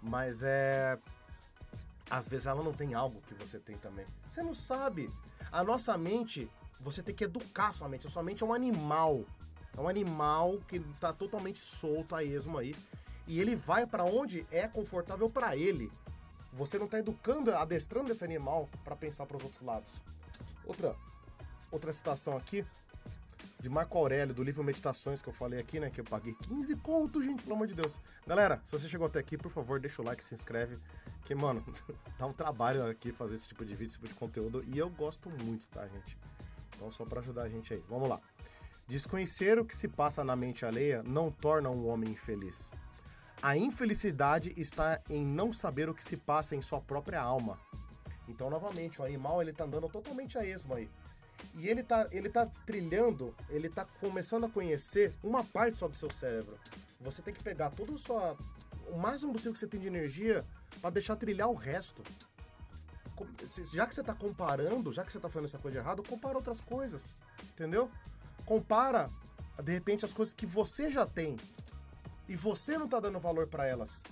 Mas 0.02 0.42
é. 0.42 0.98
Às 2.10 2.28
vezes 2.28 2.46
ela 2.46 2.62
não 2.62 2.74
tem 2.74 2.92
algo 2.92 3.22
que 3.22 3.32
você 3.34 3.58
tem 3.58 3.76
também. 3.76 4.04
Você 4.30 4.42
não 4.42 4.54
sabe. 4.54 5.10
A 5.50 5.64
nossa 5.64 5.96
mente, 5.96 6.50
você 6.78 7.02
tem 7.02 7.14
que 7.14 7.24
educar 7.24 7.72
sua 7.72 7.88
mente. 7.88 8.06
A 8.06 8.10
sua 8.10 8.22
mente 8.22 8.42
é 8.42 8.46
um 8.46 8.52
animal. 8.52 9.24
É 9.74 9.80
um 9.80 9.88
animal 9.88 10.58
que 10.68 10.80
tá 11.00 11.12
totalmente 11.12 11.60
solto 11.60 12.14
a 12.14 12.22
esmo 12.22 12.58
aí. 12.58 12.74
E 13.26 13.40
ele 13.40 13.56
vai 13.56 13.86
para 13.86 14.04
onde 14.04 14.46
é 14.50 14.68
confortável 14.68 15.30
para 15.30 15.56
ele. 15.56 15.90
Você 16.52 16.78
não 16.78 16.86
tá 16.86 16.98
educando, 16.98 17.54
adestrando 17.54 18.12
esse 18.12 18.24
animal 18.24 18.68
para 18.84 18.94
pensar 18.94 19.26
para 19.26 19.36
os 19.36 19.44
outros 19.44 19.62
lados. 19.62 19.90
Outra 20.64 20.94
outra 21.70 21.90
citação 21.92 22.36
aqui 22.36 22.64
de 23.58 23.68
Marco 23.68 23.96
Aurélio, 23.96 24.34
do 24.34 24.42
livro 24.42 24.62
Meditações 24.64 25.22
que 25.22 25.28
eu 25.28 25.32
falei 25.32 25.60
aqui, 25.60 25.78
né? 25.78 25.88
Que 25.88 26.00
eu 26.00 26.04
paguei 26.04 26.34
15 26.34 26.74
contos, 26.76 27.24
gente, 27.24 27.44
pelo 27.44 27.54
amor 27.54 27.68
de 27.68 27.74
Deus. 27.74 27.98
Galera, 28.26 28.60
se 28.64 28.72
você 28.72 28.88
chegou 28.88 29.06
até 29.06 29.20
aqui, 29.20 29.38
por 29.38 29.50
favor, 29.50 29.78
deixa 29.78 30.02
o 30.02 30.04
like, 30.04 30.22
se 30.22 30.34
inscreve. 30.34 30.78
Que, 31.24 31.34
mano, 31.34 31.64
dá 32.18 32.26
um 32.26 32.32
trabalho 32.32 32.84
aqui 32.90 33.12
fazer 33.12 33.36
esse 33.36 33.48
tipo 33.48 33.64
de 33.64 33.72
vídeo, 33.74 33.86
esse 33.86 33.98
tipo 33.98 34.12
de 34.12 34.18
conteúdo. 34.18 34.64
E 34.66 34.76
eu 34.76 34.90
gosto 34.90 35.30
muito, 35.44 35.66
tá, 35.68 35.86
gente? 35.86 36.18
Então, 36.74 36.90
só 36.90 37.04
para 37.04 37.20
ajudar 37.20 37.42
a 37.42 37.48
gente 37.48 37.72
aí. 37.72 37.82
Vamos 37.88 38.08
lá. 38.08 38.20
Desconhecer 38.88 39.58
o 39.60 39.64
que 39.64 39.76
se 39.76 39.86
passa 39.86 40.24
na 40.24 40.34
mente 40.34 40.66
alheia 40.66 41.02
não 41.04 41.30
torna 41.30 41.70
um 41.70 41.86
homem 41.86 42.10
infeliz. 42.10 42.72
A 43.42 43.56
infelicidade 43.56 44.54
está 44.56 45.00
em 45.10 45.26
não 45.26 45.52
saber 45.52 45.88
o 45.90 45.94
que 45.94 46.04
se 46.04 46.16
passa 46.16 46.54
em 46.54 46.62
sua 46.62 46.80
própria 46.80 47.20
alma. 47.20 47.58
Então, 48.28 48.48
novamente, 48.48 49.02
o 49.02 49.04
animal 49.04 49.42
ele 49.42 49.52
tá 49.52 49.64
andando 49.64 49.88
totalmente 49.88 50.38
a 50.38 50.46
esmo 50.46 50.74
aí. 50.74 50.88
E 51.56 51.68
ele 51.68 51.82
tá, 51.82 52.06
ele 52.12 52.28
tá 52.28 52.46
trilhando, 52.64 53.34
ele 53.48 53.68
tá 53.68 53.84
começando 53.98 54.44
a 54.44 54.48
conhecer 54.48 55.12
uma 55.24 55.42
parte 55.42 55.76
só 55.76 55.88
do 55.88 55.96
seu 55.96 56.08
cérebro. 56.08 56.56
Você 57.00 57.20
tem 57.20 57.34
que 57.34 57.42
pegar 57.42 57.70
todo 57.70 57.92
o, 57.92 57.98
sua, 57.98 58.36
o 58.88 58.96
máximo 58.96 59.32
possível 59.32 59.54
que 59.54 59.58
você 59.58 59.66
tem 59.66 59.80
de 59.80 59.88
energia 59.88 60.44
para 60.80 60.90
deixar 60.90 61.16
trilhar 61.16 61.48
o 61.48 61.54
resto. 61.54 62.00
Já 63.72 63.88
que 63.88 63.94
você 63.94 64.04
tá 64.04 64.14
comparando, 64.14 64.92
já 64.92 65.04
que 65.04 65.10
você 65.10 65.18
tá 65.18 65.28
fazendo 65.28 65.48
essa 65.48 65.58
coisa 65.58 65.78
errada, 65.78 66.00
compara 66.00 66.36
outras 66.36 66.60
coisas, 66.60 67.16
entendeu? 67.50 67.90
Compara, 68.46 69.10
de 69.60 69.72
repente, 69.72 70.04
as 70.04 70.12
coisas 70.12 70.32
que 70.32 70.46
você 70.46 70.88
já 70.88 71.04
tem 71.04 71.36
e 72.28 72.36
você 72.36 72.78
não 72.78 72.88
tá 72.88 73.00
dando 73.00 73.18
valor 73.18 73.46
para 73.46 73.66
elas. 73.66 74.02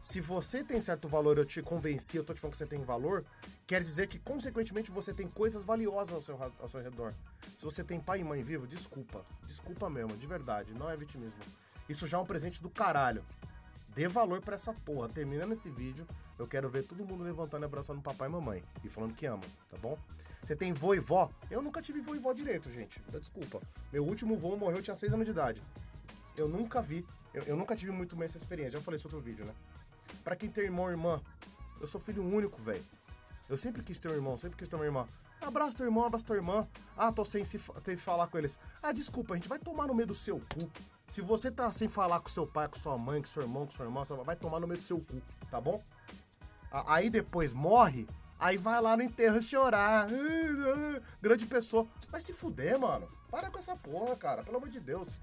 Se 0.00 0.20
você 0.20 0.64
tem 0.64 0.80
certo 0.80 1.08
valor, 1.08 1.36
eu 1.36 1.44
te 1.44 1.60
convenci, 1.60 2.16
eu 2.16 2.24
tô 2.24 2.32
te 2.32 2.40
falando 2.40 2.52
que 2.52 2.58
você 2.58 2.66
tem 2.66 2.82
valor, 2.82 3.24
quer 3.66 3.82
dizer 3.82 4.08
que, 4.08 4.18
consequentemente, 4.18 4.90
você 4.90 5.12
tem 5.12 5.28
coisas 5.28 5.62
valiosas 5.62 6.14
ao 6.14 6.22
seu, 6.22 6.52
ao 6.58 6.68
seu 6.68 6.80
redor. 6.80 7.12
Se 7.58 7.64
você 7.64 7.84
tem 7.84 8.00
pai 8.00 8.20
e 8.20 8.24
mãe 8.24 8.42
vivo, 8.42 8.66
desculpa. 8.66 9.24
Desculpa 9.46 9.90
mesmo, 9.90 10.16
de 10.16 10.26
verdade, 10.26 10.72
não 10.72 10.88
é 10.88 10.96
vitimismo. 10.96 11.40
Isso 11.86 12.06
já 12.06 12.16
é 12.16 12.20
um 12.20 12.24
presente 12.24 12.62
do 12.62 12.70
caralho. 12.70 13.22
Dê 13.94 14.08
valor 14.08 14.40
para 14.40 14.54
essa 14.54 14.72
porra. 14.72 15.08
Terminando 15.08 15.52
esse 15.52 15.68
vídeo, 15.68 16.06
eu 16.38 16.46
quero 16.46 16.70
ver 16.70 16.84
todo 16.84 17.04
mundo 17.04 17.22
levantando 17.22 17.64
e 17.64 17.66
abraçando 17.66 18.00
papai 18.00 18.28
e 18.28 18.32
mamãe. 18.32 18.64
E 18.82 18.88
falando 18.88 19.14
que 19.14 19.26
ama, 19.26 19.42
tá 19.68 19.76
bom? 19.82 19.98
Você 20.42 20.56
tem 20.56 20.72
vô 20.72 20.94
e 20.94 20.98
vó? 20.98 21.30
Eu 21.50 21.60
nunca 21.60 21.82
tive 21.82 22.00
vô 22.00 22.14
e 22.14 22.18
vó 22.18 22.32
direito, 22.32 22.70
gente. 22.70 23.02
Desculpa. 23.10 23.60
Meu 23.92 24.04
último 24.04 24.36
vô 24.38 24.56
morreu, 24.56 24.78
eu 24.78 24.82
tinha 24.82 24.94
6 24.94 25.12
anos 25.12 25.26
de 25.26 25.32
idade. 25.32 25.62
Eu 26.36 26.48
nunca 26.48 26.80
vi. 26.80 27.04
Eu, 27.32 27.42
eu 27.44 27.56
nunca 27.56 27.76
tive 27.76 27.92
muito 27.92 28.16
bem 28.16 28.24
essa 28.24 28.36
experiência. 28.36 28.78
Já 28.78 28.80
falei 28.80 28.96
isso 28.98 29.08
outro 29.08 29.20
vídeo, 29.20 29.44
né? 29.44 29.54
Para 30.24 30.36
quem 30.36 30.50
tem 30.50 30.64
irmão 30.64 30.84
ou 30.84 30.90
irmã, 30.90 31.20
eu 31.80 31.86
sou 31.86 32.00
filho 32.00 32.22
único, 32.22 32.60
velho. 32.62 32.82
Eu 33.48 33.56
sempre 33.56 33.82
quis 33.82 33.98
ter 33.98 34.10
um 34.10 34.14
irmão, 34.14 34.36
sempre 34.36 34.56
quis 34.56 34.68
ter 34.68 34.76
uma 34.76 34.84
irmã. 34.84 35.08
Abraça 35.40 35.76
teu 35.76 35.86
irmão, 35.86 36.04
abraça 36.04 36.26
tua 36.26 36.36
irmã. 36.36 36.68
Ah, 36.96 37.10
tô 37.10 37.24
sem 37.24 37.42
se 37.44 37.58
ter 37.82 37.96
falar 37.96 38.26
com 38.26 38.36
eles. 38.36 38.58
Ah, 38.82 38.92
desculpa, 38.92 39.34
a 39.34 39.36
gente 39.36 39.48
vai 39.48 39.58
tomar 39.58 39.86
no 39.86 39.94
meio 39.94 40.06
do 40.06 40.14
seu 40.14 40.38
cu. 40.38 40.70
Se 41.08 41.20
você 41.20 41.50
tá 41.50 41.70
sem 41.72 41.88
falar 41.88 42.20
com 42.20 42.28
seu 42.28 42.46
pai, 42.46 42.68
com 42.68 42.78
sua 42.78 42.96
mãe, 42.98 43.20
com 43.20 43.26
seu 43.26 43.42
irmão, 43.42 43.66
com 43.66 43.72
sua 43.72 43.86
irmã, 43.86 44.04
vai 44.24 44.36
tomar 44.36 44.60
no 44.60 44.66
meio 44.66 44.78
do 44.78 44.84
seu 44.84 45.00
cu, 45.00 45.20
tá 45.50 45.60
bom? 45.60 45.82
Aí 46.70 47.10
depois 47.10 47.52
morre, 47.52 48.06
aí 48.38 48.56
vai 48.56 48.80
lá 48.80 48.96
no 48.96 49.02
enterro 49.02 49.40
chorar. 49.42 50.06
Grande 51.20 51.46
pessoa. 51.46 51.88
Vai 52.08 52.20
se 52.20 52.32
fuder, 52.32 52.78
mano. 52.78 53.08
Para 53.30 53.50
com 53.50 53.58
essa 53.58 53.74
porra, 53.74 54.14
cara. 54.16 54.44
Pelo 54.44 54.58
amor 54.58 54.68
de 54.68 54.78
Deus. 54.78 55.18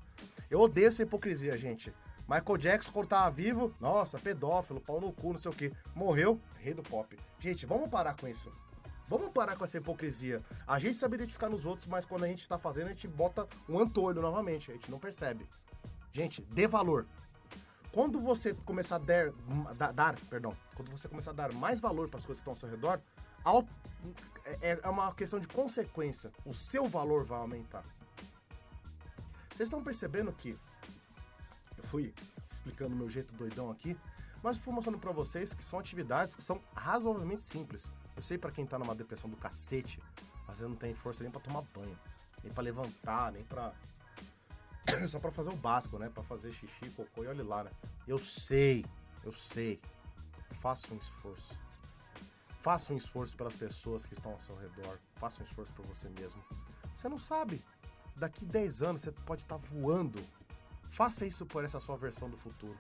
Eu 0.49 0.60
odeio 0.60 0.88
essa 0.88 1.03
hipocrisia, 1.03 1.58
gente. 1.58 1.93
Michael 2.27 2.58
Jackson, 2.58 2.91
quando 2.91 3.08
tava 3.08 3.32
vivo, 3.32 3.73
nossa, 3.80 4.19
pedófilo, 4.19 4.82
pau 4.82 4.99
no 4.99 5.13
cu, 5.13 5.34
não 5.34 5.39
sei 5.39 5.49
o 5.49 5.56
que. 5.56 5.71
Morreu, 5.95 6.39
rei 6.60 6.73
do 6.73 6.84
pop. 6.84 7.17
Gente, 7.39 7.65
vamos 7.65 7.89
parar 7.89 8.15
com 8.15 8.27
isso. 8.27 8.51
Vamos 9.08 9.32
parar 9.32 9.56
com 9.56 9.63
essa 9.63 9.77
hipocrisia. 9.77 10.43
A 10.67 10.77
gente 10.80 10.97
sabe 10.97 11.15
identificar 11.15 11.47
nos 11.47 11.65
outros, 11.65 11.88
mas 11.88 12.06
quando 12.06 12.25
a 12.25 12.27
gente 12.27 12.47
tá 12.47 12.58
fazendo, 12.58 12.88
a 12.88 12.89
gente 12.89 13.08
bota 13.08 13.47
um 13.69 13.80
antolho 13.80 14.21
novamente. 14.21 14.69
A 14.69 14.73
gente 14.73 14.91
não 14.91 14.99
percebe. 14.99 15.47
Gente, 16.12 16.41
dê 16.41 16.67
valor. 16.67 17.08
Quando 17.93 18.19
você 18.19 18.53
começar 18.53 18.97
a 18.97 18.99
dar, 18.99 19.93
dar 19.93 20.15
perdão, 20.30 20.56
quando 20.75 20.91
você 20.91 21.08
começar 21.08 21.32
a 21.32 21.34
dar 21.34 21.53
mais 21.53 21.80
valor 21.80 22.10
para 22.10 22.17
as 22.17 22.25
coisas 22.25 22.41
que 22.41 22.49
estão 22.49 22.51
ao 22.51 22.58
seu 22.58 22.69
redor, 22.69 23.01
é, 24.62 24.80
é 24.84 24.89
uma 24.89 25.13
questão 25.13 25.39
de 25.39 25.47
consequência. 25.47 26.32
O 26.45 26.53
seu 26.53 26.88
valor 26.89 27.23
vai 27.23 27.39
aumentar. 27.39 27.86
Vocês 29.58 29.65
estão 29.70 29.82
percebendo 29.82 30.32
que 30.32 30.56
fui 31.86 32.13
explicando 32.52 32.93
o 32.93 32.96
meu 32.96 33.10
jeito 33.10 33.34
doidão 33.34 33.72
aqui, 33.72 33.98
mas 34.43 34.60
fui 34.60 34.72
mostrando 34.72 35.00
para 35.00 35.12
vocês 35.12 35.52
que 35.52 35.63
são 35.63 35.80
atividades 35.80 36.36
que 36.36 36.43
são 36.43 36.62
razoavelmente 36.76 37.41
simples. 37.41 37.91
Eu 38.15 38.22
sei 38.22 38.38
para 38.38 38.52
quem 38.52 38.67
tá 38.67 38.78
numa 38.78 38.93
depressão 38.93 39.28
do 39.28 39.36
cacete, 39.36 40.00
às 40.48 40.60
vezes 40.60 40.70
não 40.70 40.76
tem 40.76 40.93
força 40.93 41.24
nem 41.24 41.32
para 41.32 41.41
tomar 41.41 41.63
banho, 41.74 42.00
nem 42.43 42.54
para 42.54 42.62
levantar, 42.62 43.32
nem 43.32 43.43
para 43.46 43.74
só 45.10 45.17
para 45.17 45.32
fazer 45.32 45.50
o 45.50 45.56
básico, 45.56 45.98
né? 45.98 46.08
Para 46.08 46.22
fazer 46.22 46.52
xixi, 46.52 46.91
cocô 46.91 47.24
e 47.24 47.28
olha 47.28 47.43
lá, 47.43 47.63
né? 47.63 47.72
Eu 48.08 48.20
sei, 48.20 48.86
eu 49.24 49.34
sei. 49.34 49.82
Faça 50.62 50.93
um 50.93 50.98
esforço. 50.98 51.58
Faça 52.62 52.93
um 52.93 52.98
esforço 52.98 53.36
pelas 53.36 53.56
pessoas 53.56 54.06
que 54.06 54.13
estão 54.13 54.34
ao 54.34 54.39
seu 54.39 54.56
redor. 54.56 55.00
Faça 55.15 55.41
um 55.41 55.43
esforço 55.43 55.74
por 55.74 55.84
você 55.88 56.10
mesmo. 56.10 56.43
Você 56.93 57.10
não 57.10 57.17
sabe. 57.17 57.65
Daqui 58.17 58.45
10 58.45 58.82
anos 58.82 59.01
você 59.01 59.12
pode 59.12 59.43
estar 59.43 59.58
tá 59.58 59.63
voando 59.71 60.21
Faça 60.97 61.25
isso 61.25 61.45
por 61.45 61.63
essa 61.63 61.80
sua 61.80 61.95
versão 61.95 62.30
do 62.30 62.38
futuro. 62.38 62.77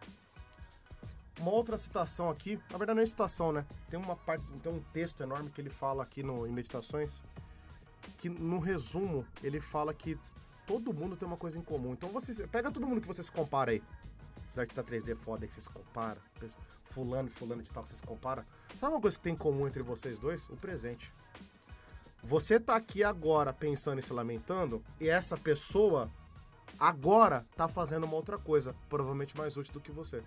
Uma 1.39 1.51
outra 1.51 1.77
citação 1.77 2.29
aqui, 2.29 2.59
na 2.71 2.77
verdade 2.77 2.95
não 2.95 3.03
é 3.03 3.05
citação, 3.05 3.51
né? 3.51 3.63
Tem 3.89 3.99
uma 3.99 4.15
parte, 4.15 4.43
tem 4.63 4.73
um 4.73 4.81
texto 4.91 5.21
enorme 5.21 5.51
que 5.51 5.61
ele 5.61 5.69
fala 5.69 6.01
aqui 6.01 6.23
no, 6.23 6.47
em 6.47 6.51
Meditações, 6.51 7.21
que 8.17 8.27
no 8.27 8.57
resumo 8.57 9.23
ele 9.43 9.61
fala 9.61 9.93
que 9.93 10.17
todo 10.65 10.91
mundo 10.91 11.15
tem 11.15 11.27
uma 11.27 11.37
coisa 11.37 11.59
em 11.59 11.61
comum. 11.61 11.93
Então 11.93 12.09
você 12.09 12.47
pega 12.47 12.71
todo 12.71 12.87
mundo 12.87 12.99
que 12.99 13.07
você 13.07 13.21
se 13.21 13.31
compara 13.31 13.71
aí. 13.71 13.83
Esse 14.49 14.59
artista 14.59 14.83
3D 14.83 15.15
foda 15.15 15.45
que 15.45 15.53
você 15.53 15.61
se 15.61 15.69
compara, 15.69 16.19
fulano, 16.85 17.29
fulano 17.29 17.61
de 17.61 17.69
tal 17.69 17.83
que 17.83 17.89
você 17.89 17.97
se 17.97 18.01
compara. 18.03 18.47
Sabe 18.79 18.95
uma 18.95 19.01
coisa 19.01 19.15
que 19.15 19.23
tem 19.23 19.33
em 19.33 19.37
comum 19.37 19.67
entre 19.67 19.83
vocês 19.83 20.17
dois? 20.17 20.49
O 20.49 20.57
presente. 20.57 21.13
Você 22.27 22.59
tá 22.59 22.75
aqui 22.75 23.05
agora 23.05 23.53
pensando 23.53 23.99
e 23.99 24.01
se 24.01 24.11
lamentando, 24.11 24.83
e 24.99 25.07
essa 25.07 25.37
pessoa 25.37 26.11
agora 26.77 27.45
tá 27.55 27.69
fazendo 27.69 28.03
uma 28.03 28.17
outra 28.17 28.37
coisa, 28.37 28.75
provavelmente 28.89 29.37
mais 29.37 29.55
útil 29.55 29.71
do 29.71 29.79
que 29.79 29.93
você. 29.93 30.21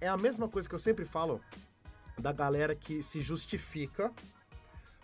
É 0.00 0.06
a 0.06 0.16
mesma 0.16 0.48
coisa 0.48 0.68
que 0.68 0.74
eu 0.76 0.78
sempre 0.78 1.04
falo 1.04 1.40
da 2.20 2.30
galera 2.32 2.72
que 2.76 3.02
se 3.02 3.20
justifica 3.20 4.12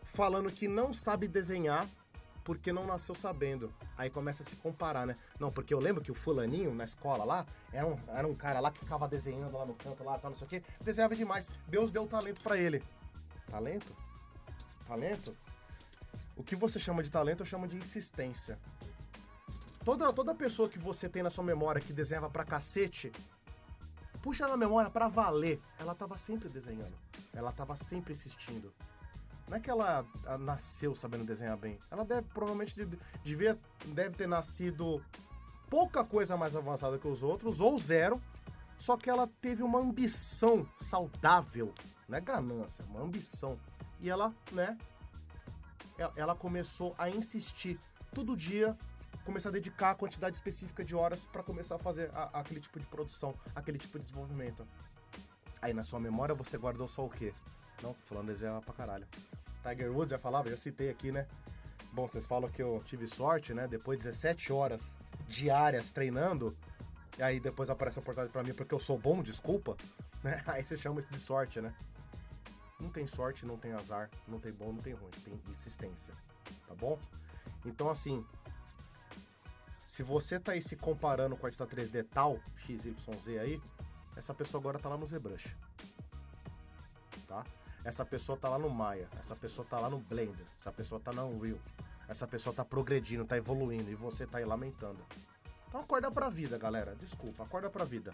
falando 0.05 0.53
que 0.53 0.69
não 0.69 0.93
sabe 0.93 1.27
desenhar 1.27 1.85
porque 2.45 2.73
não 2.73 2.87
nasceu 2.87 3.17
sabendo. 3.17 3.75
Aí 3.99 4.09
começa 4.09 4.45
a 4.45 4.47
se 4.47 4.55
comparar, 4.55 5.05
né? 5.05 5.17
Não, 5.37 5.51
porque 5.51 5.75
eu 5.75 5.81
lembro 5.81 6.01
que 6.01 6.13
o 6.13 6.15
fulaninho 6.15 6.73
na 6.73 6.85
escola 6.85 7.25
lá 7.25 7.45
era 7.73 7.85
um, 7.85 7.99
era 8.07 8.29
um 8.29 8.37
cara 8.37 8.61
lá 8.61 8.71
que 8.71 8.79
ficava 8.79 9.09
desenhando 9.09 9.57
lá 9.57 9.67
no 9.67 9.75
canto, 9.75 10.05
lá, 10.05 10.17
tal, 10.17 10.31
não 10.31 10.39
sei 10.39 10.47
o 10.47 10.51
quê. 10.51 10.63
Desenhava 10.81 11.17
demais. 11.17 11.51
Deus 11.67 11.91
deu 11.91 12.07
talento 12.07 12.41
para 12.41 12.57
ele. 12.57 12.81
Talento? 13.51 13.97
Talento? 14.87 15.37
O 16.37 16.43
que 16.43 16.55
você 16.55 16.79
chama 16.79 17.03
de 17.03 17.11
talento, 17.11 17.41
eu 17.41 17.47
chamo 17.47 17.67
de 17.67 17.77
insistência. 17.77 18.59
Toda, 19.85 20.13
toda 20.13 20.35
pessoa 20.35 20.69
que 20.69 20.79
você 20.79 21.09
tem 21.09 21.23
na 21.23 21.31
sua 21.31 21.45
memória 21.45 21.81
que 21.81 21.93
desenhava 21.93 22.29
pra 22.29 22.45
cacete, 22.45 23.13
puxa 24.21 24.47
na 24.49 24.57
memória 24.57 24.91
pra 24.91 25.09
valer. 25.09 25.61
Ela 25.79 25.95
tava 25.95 26.17
sempre 26.17 26.49
desenhando. 26.49 26.95
Ela 27.33 27.53
tava 27.53 27.77
sempre 27.77 28.13
insistindo. 28.13 28.73
Não 29.49 29.57
é 29.57 29.61
que 29.61 29.71
ela 29.71 30.05
nasceu 30.41 30.95
sabendo 30.95 31.25
desenhar 31.25 31.57
bem. 31.57 31.79
Ela 31.91 32.05
deve, 32.05 32.27
provavelmente, 32.29 32.75
devia, 33.23 33.57
deve 33.87 34.17
ter 34.17 34.27
nascido 34.27 35.01
pouca 35.71 36.05
coisa 36.05 36.37
mais 36.37 36.57
avançada 36.57 36.99
que 36.99 37.07
os 37.07 37.23
outros, 37.23 37.61
ou 37.61 37.79
zero, 37.79 38.21
só 38.79 38.97
que 38.97 39.09
ela 39.09 39.27
teve 39.41 39.63
uma 39.63 39.79
ambição 39.79 40.69
saudável, 40.79 41.73
não 42.09 42.19
é 42.19 42.21
ganância, 42.21 42.85
uma 42.85 43.01
ambição. 43.01 43.59
E 44.01 44.11
ela, 44.11 44.35
né, 44.53 44.77
ela 46.17 46.35
começou 46.35 46.95
a 46.99 47.09
insistir 47.09 47.79
todo 48.13 48.37
dia, 48.37 48.77
começar 49.25 49.49
a 49.49 49.53
dedicar 49.53 49.91
a 49.91 49.95
quantidade 49.95 50.37
específica 50.37 50.85
de 50.85 50.95
horas 50.95 51.25
para 51.25 51.43
começar 51.43 51.77
a 51.77 51.79
fazer 51.79 52.11
a, 52.15 52.41
aquele 52.41 52.61
tipo 52.61 52.79
de 52.79 52.87
produção, 52.87 53.35
aquele 53.55 53.79
tipo 53.79 53.99
de 53.99 54.05
desenvolvimento. 54.05 54.67
Aí 55.61 55.73
na 55.73 55.83
sua 55.83 55.99
memória 55.99 56.35
você 56.35 56.59
guardou 56.59 56.87
só 56.87 57.05
o 57.05 57.11
quê? 57.11 57.35
Não, 57.83 57.95
falando 58.07 58.29
desenhar 58.29 58.61
pra 58.61 58.75
caralho. 58.75 59.07
Tiger 59.63 59.91
Woods 59.91 60.11
já 60.11 60.19
falava, 60.19 60.49
já 60.49 60.57
citei 60.57 60.91
aqui, 60.91 61.11
né? 61.11 61.27
Bom, 61.93 62.07
vocês 62.07 62.25
falam 62.25 62.51
que 62.51 62.63
eu 62.63 62.83
tive 62.85 63.09
sorte, 63.09 63.55
né? 63.55 63.67
Depois 63.67 63.99
de 63.99 64.05
17 64.05 64.53
horas 64.53 64.99
diárias 65.27 65.91
treinando, 65.91 66.57
e 67.19 67.23
aí 67.23 67.41
depois 67.41 67.71
aparece 67.71 67.99
a 67.99 68.03
oportunidade 68.03 68.33
para 68.33 68.43
mim 68.43 68.55
porque 68.55 68.75
eu 68.75 68.79
sou 68.79 68.99
bom, 68.99 69.23
desculpa, 69.23 69.77
né? 70.23 70.43
Aí 70.47 70.65
você 70.65 70.77
chama 70.77 71.01
isso 71.01 71.11
de 71.11 71.19
sorte, 71.19 71.61
né? 71.61 71.75
Não 72.79 72.91
tem 72.91 73.07
sorte, 73.07 73.47
não 73.47 73.57
tem 73.57 73.73
azar, 73.73 74.11
não 74.29 74.39
tem 74.39 74.53
bom, 74.53 74.73
não 74.73 74.83
tem 74.83 74.93
ruim, 74.93 75.11
tem 75.25 75.41
insistência, 75.49 76.13
tá 76.67 76.75
bom? 76.75 76.99
Então 77.65 77.89
assim, 77.89 78.25
se 79.87 80.03
você 80.03 80.39
tá 80.39 80.53
aí 80.53 80.61
se 80.61 80.77
comparando 80.77 81.37
com 81.37 81.47
a 81.47 81.49
Insta 81.49 81.67
3D 81.67 82.07
tal, 82.11 82.39
XYZ 82.57 83.39
aí, 83.41 83.61
essa 84.15 84.35
pessoa 84.35 84.61
agora 84.61 84.79
tá 84.79 84.91
lá 84.91 84.97
no 84.99 85.07
ZBrush. 85.07 85.57
Tá? 87.27 87.43
Essa 87.83 88.05
pessoa 88.05 88.37
tá 88.37 88.49
lá 88.49 88.59
no 88.59 88.69
Maya, 88.69 89.09
essa 89.19 89.35
pessoa 89.35 89.67
tá 89.67 89.79
lá 89.79 89.89
no 89.89 89.99
Blender, 89.99 90.45
essa 90.61 90.71
pessoa 90.71 91.01
tá 91.01 91.13
na 91.13 91.25
Unreal, 91.25 91.59
essa 92.09 92.27
pessoa 92.27 92.55
tá 92.55 92.65
progredindo, 92.65 93.25
tá 93.25 93.37
evoluindo 93.37 93.91
e 93.91 93.95
você 93.95 94.27
tá 94.27 94.39
aí 94.39 94.45
lamentando. 94.45 94.99
Então 95.69 95.81
acorda 95.81 96.11
pra 96.11 96.29
vida, 96.29 96.57
galera. 96.59 96.95
Desculpa, 96.95 97.45
acorda 97.45 97.69
pra 97.69 97.85
vida. 97.85 98.13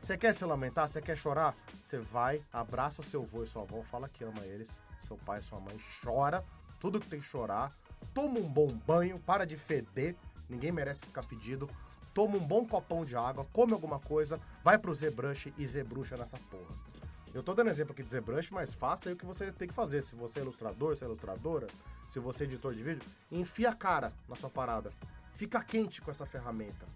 Você 0.00 0.16
quer 0.16 0.34
se 0.34 0.44
lamentar? 0.44 0.88
Você 0.88 1.02
quer 1.02 1.16
chorar? 1.16 1.54
Você 1.82 1.98
vai, 1.98 2.42
abraça 2.52 3.02
seu 3.02 3.22
avô 3.22 3.42
e 3.42 3.46
sua 3.46 3.62
avó, 3.62 3.82
fala 3.82 4.08
que 4.08 4.24
ama 4.24 4.44
eles, 4.44 4.82
seu 4.98 5.16
pai 5.18 5.42
sua 5.42 5.60
mãe, 5.60 5.76
chora, 6.02 6.42
tudo 6.78 6.98
que 6.98 7.06
tem 7.06 7.20
que 7.20 7.26
chorar, 7.26 7.70
toma 8.14 8.38
um 8.38 8.48
bom 8.48 8.68
banho, 8.68 9.18
para 9.18 9.44
de 9.44 9.58
feder, 9.58 10.16
ninguém 10.48 10.72
merece 10.72 11.02
ficar 11.02 11.22
fedido, 11.22 11.68
toma 12.14 12.38
um 12.38 12.46
bom 12.46 12.66
copão 12.66 13.04
de 13.04 13.14
água, 13.14 13.46
come 13.52 13.74
alguma 13.74 13.98
coisa, 13.98 14.40
vai 14.64 14.78
pro 14.78 14.94
ZBrush 14.94 15.52
e 15.58 15.66
ZBruxa 15.66 16.16
nessa 16.16 16.38
porra. 16.50 16.74
Eu 17.32 17.42
tô 17.42 17.54
dando 17.54 17.70
exemplo 17.70 17.92
aqui 17.92 18.02
de 18.02 18.10
ZBrush, 18.10 18.50
mas 18.50 18.72
faça 18.72 19.08
aí 19.08 19.14
o 19.14 19.16
que 19.16 19.26
você 19.26 19.52
tem 19.52 19.68
que 19.68 19.74
fazer. 19.74 20.02
Se 20.02 20.16
você 20.16 20.40
é 20.40 20.42
ilustrador, 20.42 20.96
se 20.96 21.04
é 21.04 21.06
ilustradora, 21.06 21.68
se 22.08 22.18
você 22.18 22.42
é 22.42 22.46
editor 22.46 22.74
de 22.74 22.82
vídeo, 22.82 23.02
enfia 23.30 23.70
a 23.70 23.74
cara 23.74 24.12
na 24.28 24.34
sua 24.34 24.50
parada. 24.50 24.92
Fica 25.40 25.64
quente 25.64 26.02
com 26.02 26.10
essa 26.10 26.26
ferramenta. 26.26 26.86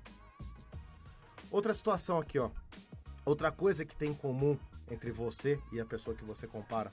Outra 1.50 1.72
situação 1.72 2.18
aqui, 2.18 2.38
ó. 2.38 2.50
Outra 3.24 3.50
coisa 3.50 3.86
que 3.86 3.96
tem 3.96 4.10
em 4.10 4.14
comum 4.14 4.58
entre 4.90 5.10
você 5.10 5.58
e 5.72 5.80
a 5.80 5.84
pessoa 5.86 6.14
que 6.14 6.22
você 6.22 6.46
compara: 6.46 6.92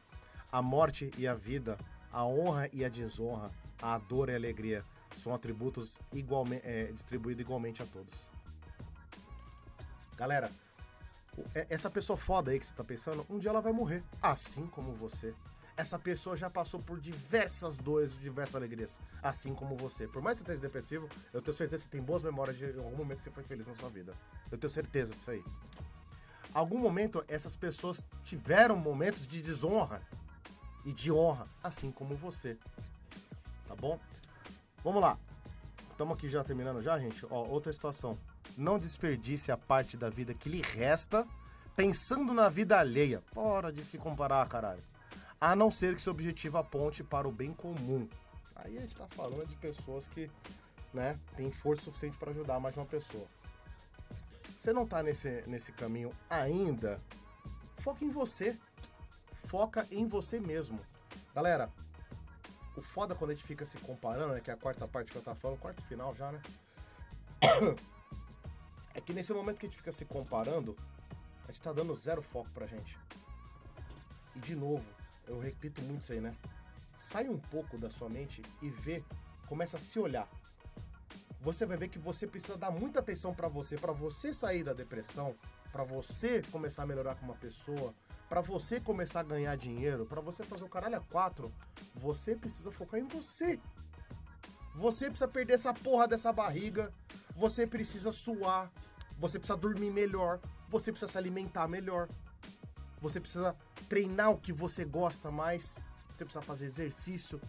a 0.49 0.61
morte 0.61 1.11
e 1.17 1.27
a 1.27 1.33
vida, 1.33 1.77
a 2.09 2.25
honra 2.25 2.69
e 2.71 2.85
a 2.85 2.87
desonra, 2.87 3.51
a 3.81 3.97
dor 3.97 4.29
e 4.29 4.31
a 4.31 4.37
alegria 4.37 4.85
são 5.17 5.35
atributos 5.35 5.99
é, 6.63 6.85
distribuídos 6.93 7.41
igualmente 7.41 7.83
a 7.83 7.85
todos. 7.85 8.29
Galera, 10.15 10.49
é, 11.53 11.67
essa 11.69 11.89
pessoa 11.89 12.15
foda 12.15 12.51
aí 12.51 12.59
que 12.59 12.65
você 12.65 12.73
tá 12.73 12.83
pensando, 12.85 13.25
um 13.29 13.37
dia 13.37 13.49
ela 13.49 13.59
vai 13.59 13.73
morrer, 13.73 14.05
assim 14.21 14.67
como 14.67 14.93
você. 14.93 15.35
Essa 15.77 15.97
pessoa 15.97 16.35
já 16.35 16.49
passou 16.49 16.81
por 16.81 16.99
diversas 16.99 17.77
dores, 17.77 18.13
diversas 18.19 18.55
alegrias, 18.55 18.99
assim 19.23 19.53
como 19.53 19.75
você. 19.75 20.07
Por 20.07 20.21
mais 20.21 20.37
que 20.37 20.45
você 20.45 20.51
esteja 20.51 20.61
depressivo, 20.61 21.09
eu 21.33 21.41
tenho 21.41 21.55
certeza 21.55 21.83
que 21.83 21.89
você 21.89 21.97
tem 21.97 22.05
boas 22.05 22.21
memórias 22.21 22.57
de 22.57 22.65
algum 22.65 22.97
momento 22.97 23.17
que 23.17 23.23
você 23.23 23.31
foi 23.31 23.43
feliz 23.43 23.65
na 23.65 23.75
sua 23.75 23.89
vida. 23.89 24.13
Eu 24.51 24.57
tenho 24.57 24.71
certeza 24.71 25.13
disso 25.13 25.31
aí. 25.31 25.43
Algum 26.53 26.77
momento 26.77 27.23
essas 27.27 27.55
pessoas 27.55 28.05
tiveram 28.23 28.75
momentos 28.75 29.25
de 29.25 29.41
desonra 29.41 30.01
e 30.83 30.91
de 30.91 31.11
honra, 31.11 31.47
assim 31.63 31.91
como 31.91 32.15
você. 32.15 32.57
Tá 33.67 33.75
bom? 33.75 33.97
Vamos 34.83 35.01
lá. 35.01 35.17
Estamos 35.91 36.17
aqui 36.17 36.27
já 36.27 36.43
terminando 36.43 36.81
já, 36.81 36.99
gente. 36.99 37.25
Ó, 37.29 37.45
outra 37.47 37.71
situação. 37.71 38.17
Não 38.57 38.77
desperdice 38.77 39.51
a 39.51 39.57
parte 39.57 39.95
da 39.95 40.09
vida 40.09 40.33
que 40.33 40.49
lhe 40.49 40.61
resta 40.61 41.25
pensando 41.75 42.33
na 42.33 42.49
vida 42.49 42.77
alheia. 42.77 43.21
Fora 43.33 43.71
de 43.71 43.85
se 43.85 43.97
comparar, 43.97 44.47
caralho. 44.49 44.81
A 45.41 45.55
não 45.55 45.71
ser 45.71 45.95
que 45.95 46.01
seu 46.03 46.11
objetivo 46.11 46.59
aponte 46.59 47.03
para 47.03 47.27
o 47.27 47.31
bem 47.31 47.51
comum. 47.51 48.07
Aí 48.55 48.77
a 48.77 48.81
gente 48.81 48.95
tá 48.95 49.07
falando 49.07 49.43
de 49.47 49.55
pessoas 49.55 50.07
que, 50.07 50.29
né, 50.93 51.19
tem 51.35 51.49
força 51.49 51.85
suficiente 51.85 52.15
para 52.15 52.29
ajudar 52.29 52.59
mais 52.59 52.77
uma 52.77 52.85
pessoa. 52.85 53.25
Você 54.59 54.71
não 54.71 54.85
tá 54.85 55.01
nesse, 55.01 55.43
nesse 55.47 55.71
caminho 55.71 56.11
ainda? 56.29 57.01
Foca 57.79 58.05
em 58.05 58.11
você. 58.11 58.55
Foca 59.47 59.87
em 59.89 60.05
você 60.05 60.39
mesmo. 60.39 60.79
Galera, 61.33 61.71
o 62.77 62.81
foda 62.83 63.15
quando 63.15 63.31
a 63.31 63.33
gente 63.33 63.47
fica 63.47 63.65
se 63.65 63.79
comparando, 63.79 64.35
né, 64.35 64.41
que 64.41 64.51
é 64.51 64.53
a 64.53 64.57
quarta 64.57 64.87
parte 64.87 65.11
que 65.11 65.17
eu 65.17 65.23
tava 65.23 65.39
falando, 65.39 65.57
quarto 65.57 65.81
final 65.87 66.15
já, 66.15 66.31
né? 66.31 66.41
É 68.93 68.99
que 68.99 69.13
nesse 69.13 69.31
momento 69.31 69.57
que 69.57 69.65
a 69.65 69.69
gente 69.69 69.77
fica 69.77 69.91
se 69.93 70.03
comparando, 70.03 70.75
a 71.45 71.47
gente 71.47 71.61
tá 71.61 71.71
dando 71.71 71.95
zero 71.95 72.21
foco 72.21 72.49
pra 72.49 72.67
gente. 72.67 72.99
E 74.35 74.39
de 74.39 74.53
novo, 74.53 74.83
eu 75.27 75.39
repito 75.39 75.81
muito 75.83 76.01
isso 76.01 76.13
aí, 76.13 76.21
né? 76.21 76.35
Sai 76.97 77.27
um 77.27 77.37
pouco 77.37 77.77
da 77.77 77.89
sua 77.89 78.09
mente 78.09 78.41
e 78.61 78.69
vê, 78.69 79.03
começa 79.47 79.77
a 79.77 79.79
se 79.79 79.99
olhar. 79.99 80.27
Você 81.39 81.65
vai 81.65 81.77
ver 81.77 81.89
que 81.89 81.97
você 81.97 82.27
precisa 82.27 82.57
dar 82.57 82.71
muita 82.71 82.99
atenção 82.99 83.33
para 83.33 83.47
você, 83.47 83.75
para 83.75 83.91
você 83.91 84.31
sair 84.31 84.63
da 84.63 84.73
depressão, 84.73 85.35
para 85.71 85.83
você 85.83 86.41
começar 86.51 86.83
a 86.83 86.85
melhorar 86.85 87.15
como 87.15 87.31
uma 87.31 87.37
pessoa, 87.39 87.95
para 88.29 88.41
você 88.41 88.79
começar 88.79 89.21
a 89.21 89.23
ganhar 89.23 89.55
dinheiro, 89.57 90.05
para 90.05 90.21
você 90.21 90.43
fazer 90.43 90.63
o 90.63 90.69
caralho 90.69 90.97
a 90.97 91.01
quatro, 91.01 91.51
você 91.95 92.35
precisa 92.35 92.71
focar 92.71 92.99
em 92.99 93.07
você. 93.07 93.59
Você 94.75 95.09
precisa 95.09 95.27
perder 95.27 95.55
essa 95.55 95.73
porra 95.73 96.07
dessa 96.07 96.31
barriga. 96.31 96.93
Você 97.35 97.67
precisa 97.67 98.11
suar. 98.11 98.71
Você 99.17 99.37
precisa 99.37 99.57
dormir 99.57 99.91
melhor. 99.91 100.39
Você 100.69 100.91
precisa 100.91 101.11
se 101.11 101.17
alimentar 101.17 101.67
melhor. 101.67 102.07
Você 103.01 103.19
precisa 103.19 103.55
treinar 103.89 104.29
o 104.29 104.37
que 104.37 104.53
você 104.53 104.85
gosta 104.85 105.31
mais. 105.31 105.79
Você 106.13 106.23
precisa 106.23 106.43
fazer 106.43 106.65
exercício. 106.67 107.41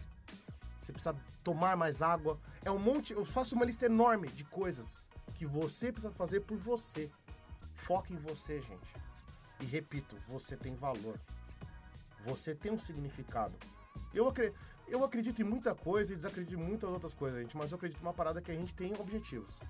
Você 0.81 0.91
precisa 0.91 1.15
tomar 1.43 1.77
mais 1.77 2.01
água. 2.01 2.39
É 2.65 2.71
um 2.71 2.79
monte. 2.79 3.13
Eu 3.13 3.23
faço 3.23 3.55
uma 3.55 3.63
lista 3.63 3.85
enorme 3.85 4.27
de 4.29 4.43
coisas 4.43 5.01
que 5.35 5.45
você 5.45 5.91
precisa 5.91 6.11
fazer 6.13 6.41
por 6.41 6.57
você. 6.57 7.09
Foca 7.73 8.11
em 8.11 8.17
você, 8.17 8.59
gente. 8.59 8.95
E 9.59 9.65
repito, 9.65 10.17
você 10.27 10.57
tem 10.57 10.75
valor. 10.75 11.19
Você 12.25 12.55
tem 12.55 12.71
um 12.71 12.79
significado. 12.79 13.55
Eu 14.13 14.27
acredito. 14.27 14.73
Eu 14.85 15.03
acredito 15.03 15.41
em 15.41 15.45
muita 15.45 15.73
coisa 15.73 16.13
e 16.13 16.15
desacredito 16.15 16.59
em 16.59 16.63
muitas 16.63 16.89
outras 16.89 17.13
coisas, 17.13 17.41
gente, 17.41 17.55
mas 17.55 17.71
eu 17.71 17.77
acredito 17.77 18.01
numa 18.01 18.13
parada 18.13 18.41
que 18.41 18.51
a 18.51 18.53
gente 18.53 18.73
tem 18.75 18.93
objetivos. 18.99 19.61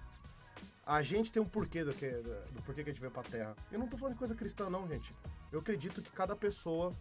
A 0.86 1.02
gente 1.02 1.32
tem 1.32 1.42
um 1.42 1.48
porquê 1.48 1.84
do, 1.84 1.94
que, 1.94 2.10
do 2.10 2.62
porquê 2.64 2.84
que 2.84 2.90
a 2.90 2.94
gente 2.94 3.00
veio 3.00 3.12
pra 3.12 3.24
Terra. 3.24 3.56
Eu 3.72 3.80
não 3.80 3.88
tô 3.88 3.98
falando 3.98 4.14
de 4.14 4.20
coisa 4.20 4.36
cristã, 4.36 4.70
não, 4.70 4.88
gente. 4.88 5.16
Eu 5.52 5.60
acredito 5.60 6.02
que 6.02 6.12
cada 6.12 6.36
pessoa 6.36 6.94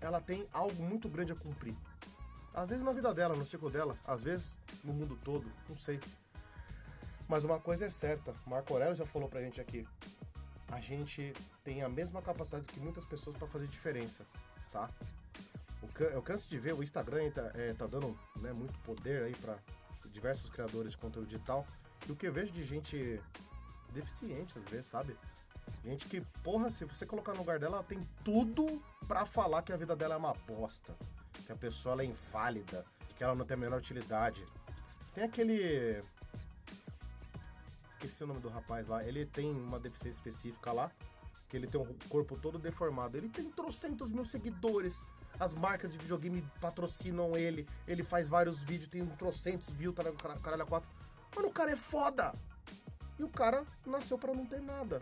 ela 0.00 0.20
tem 0.20 0.46
algo 0.52 0.80
muito 0.82 1.08
grande 1.08 1.32
a 1.32 1.36
cumprir. 1.36 1.74
Às 2.52 2.70
vezes 2.70 2.84
na 2.84 2.92
vida 2.92 3.12
dela, 3.12 3.34
no 3.34 3.44
ciclo 3.44 3.68
dela, 3.68 3.98
às 4.06 4.22
vezes 4.22 4.56
no 4.84 4.92
mundo 4.92 5.18
todo, 5.24 5.50
não 5.68 5.74
sei. 5.74 5.98
Mas 7.26 7.42
uma 7.42 7.58
coisa 7.58 7.86
é 7.86 7.88
certa, 7.88 8.32
Marco 8.46 8.72
Aurélio 8.72 8.94
já 8.94 9.06
falou 9.06 9.28
pra 9.28 9.40
gente 9.40 9.60
aqui. 9.60 9.88
A 10.68 10.80
gente 10.80 11.32
tem 11.64 11.82
a 11.82 11.88
mesma 11.88 12.22
capacidade 12.22 12.66
que 12.66 12.78
muitas 12.78 13.04
pessoas 13.04 13.36
para 13.36 13.48
fazer 13.48 13.66
diferença, 13.66 14.24
tá? 14.70 14.88
eu 15.98 16.22
canso 16.22 16.48
de 16.48 16.58
ver, 16.58 16.72
o 16.72 16.82
Instagram 16.82 17.30
tá, 17.30 17.50
é, 17.54 17.72
tá 17.74 17.86
dando 17.86 18.18
né, 18.36 18.52
muito 18.52 18.76
poder 18.80 19.24
aí 19.24 19.34
para 19.36 19.56
diversos 20.10 20.50
criadores 20.50 20.92
de 20.92 20.98
conteúdo 20.98 21.26
digital. 21.26 21.66
O 22.08 22.14
que 22.14 22.26
eu 22.26 22.32
vejo 22.32 22.52
de 22.52 22.62
gente 22.64 23.20
deficiente, 23.92 24.58
às 24.58 24.64
vezes, 24.64 24.86
sabe? 24.86 25.16
Gente 25.84 26.06
que, 26.06 26.20
porra, 26.42 26.70
se 26.70 26.84
você 26.84 27.06
colocar 27.06 27.32
no 27.32 27.38
lugar 27.38 27.58
dela, 27.58 27.76
ela 27.76 27.84
tem 27.84 28.00
tudo 28.22 28.82
para 29.06 29.24
falar 29.24 29.62
que 29.62 29.72
a 29.72 29.76
vida 29.76 29.94
dela 29.96 30.14
é 30.14 30.18
uma 30.18 30.34
bosta. 30.46 30.94
que 31.44 31.52
a 31.52 31.56
pessoa 31.56 32.00
é 32.00 32.06
infálida, 32.06 32.84
que 33.16 33.22
ela 33.22 33.34
não 33.34 33.44
tem 33.44 33.54
a 33.54 33.58
menor 33.58 33.78
utilidade. 33.78 34.44
Tem 35.14 35.24
aquele. 35.24 36.02
Esqueci 37.88 38.24
o 38.24 38.26
nome 38.26 38.40
do 38.40 38.48
rapaz 38.48 38.88
lá. 38.88 39.04
Ele 39.04 39.24
tem 39.26 39.50
uma 39.50 39.78
deficiência 39.78 40.18
específica 40.18 40.72
lá, 40.72 40.90
que 41.48 41.56
ele 41.56 41.66
tem 41.66 41.80
um 41.80 41.94
corpo 42.08 42.38
todo 42.38 42.58
deformado. 42.58 43.16
Ele 43.16 43.28
tem 43.28 43.50
trocentos 43.50 44.10
mil 44.10 44.24
seguidores. 44.24 45.06
As 45.38 45.54
marcas 45.54 45.92
de 45.92 45.98
videogame 45.98 46.42
patrocinam 46.60 47.36
ele. 47.36 47.66
Ele 47.86 48.02
faz 48.02 48.28
vários 48.28 48.62
vídeos, 48.62 48.88
tem 48.88 49.02
um 49.02 49.08
trocentos 49.16 49.72
views, 49.72 49.94
tá 49.94 50.04
caralho 50.40 50.62
a 50.62 50.66
quatro. 50.66 50.88
Mano, 51.34 51.48
o 51.48 51.52
cara 51.52 51.72
é 51.72 51.76
foda! 51.76 52.34
E 53.18 53.22
o 53.22 53.28
cara 53.28 53.64
nasceu 53.86 54.18
para 54.18 54.34
não 54.34 54.44
ter 54.44 54.60
nada. 54.60 55.00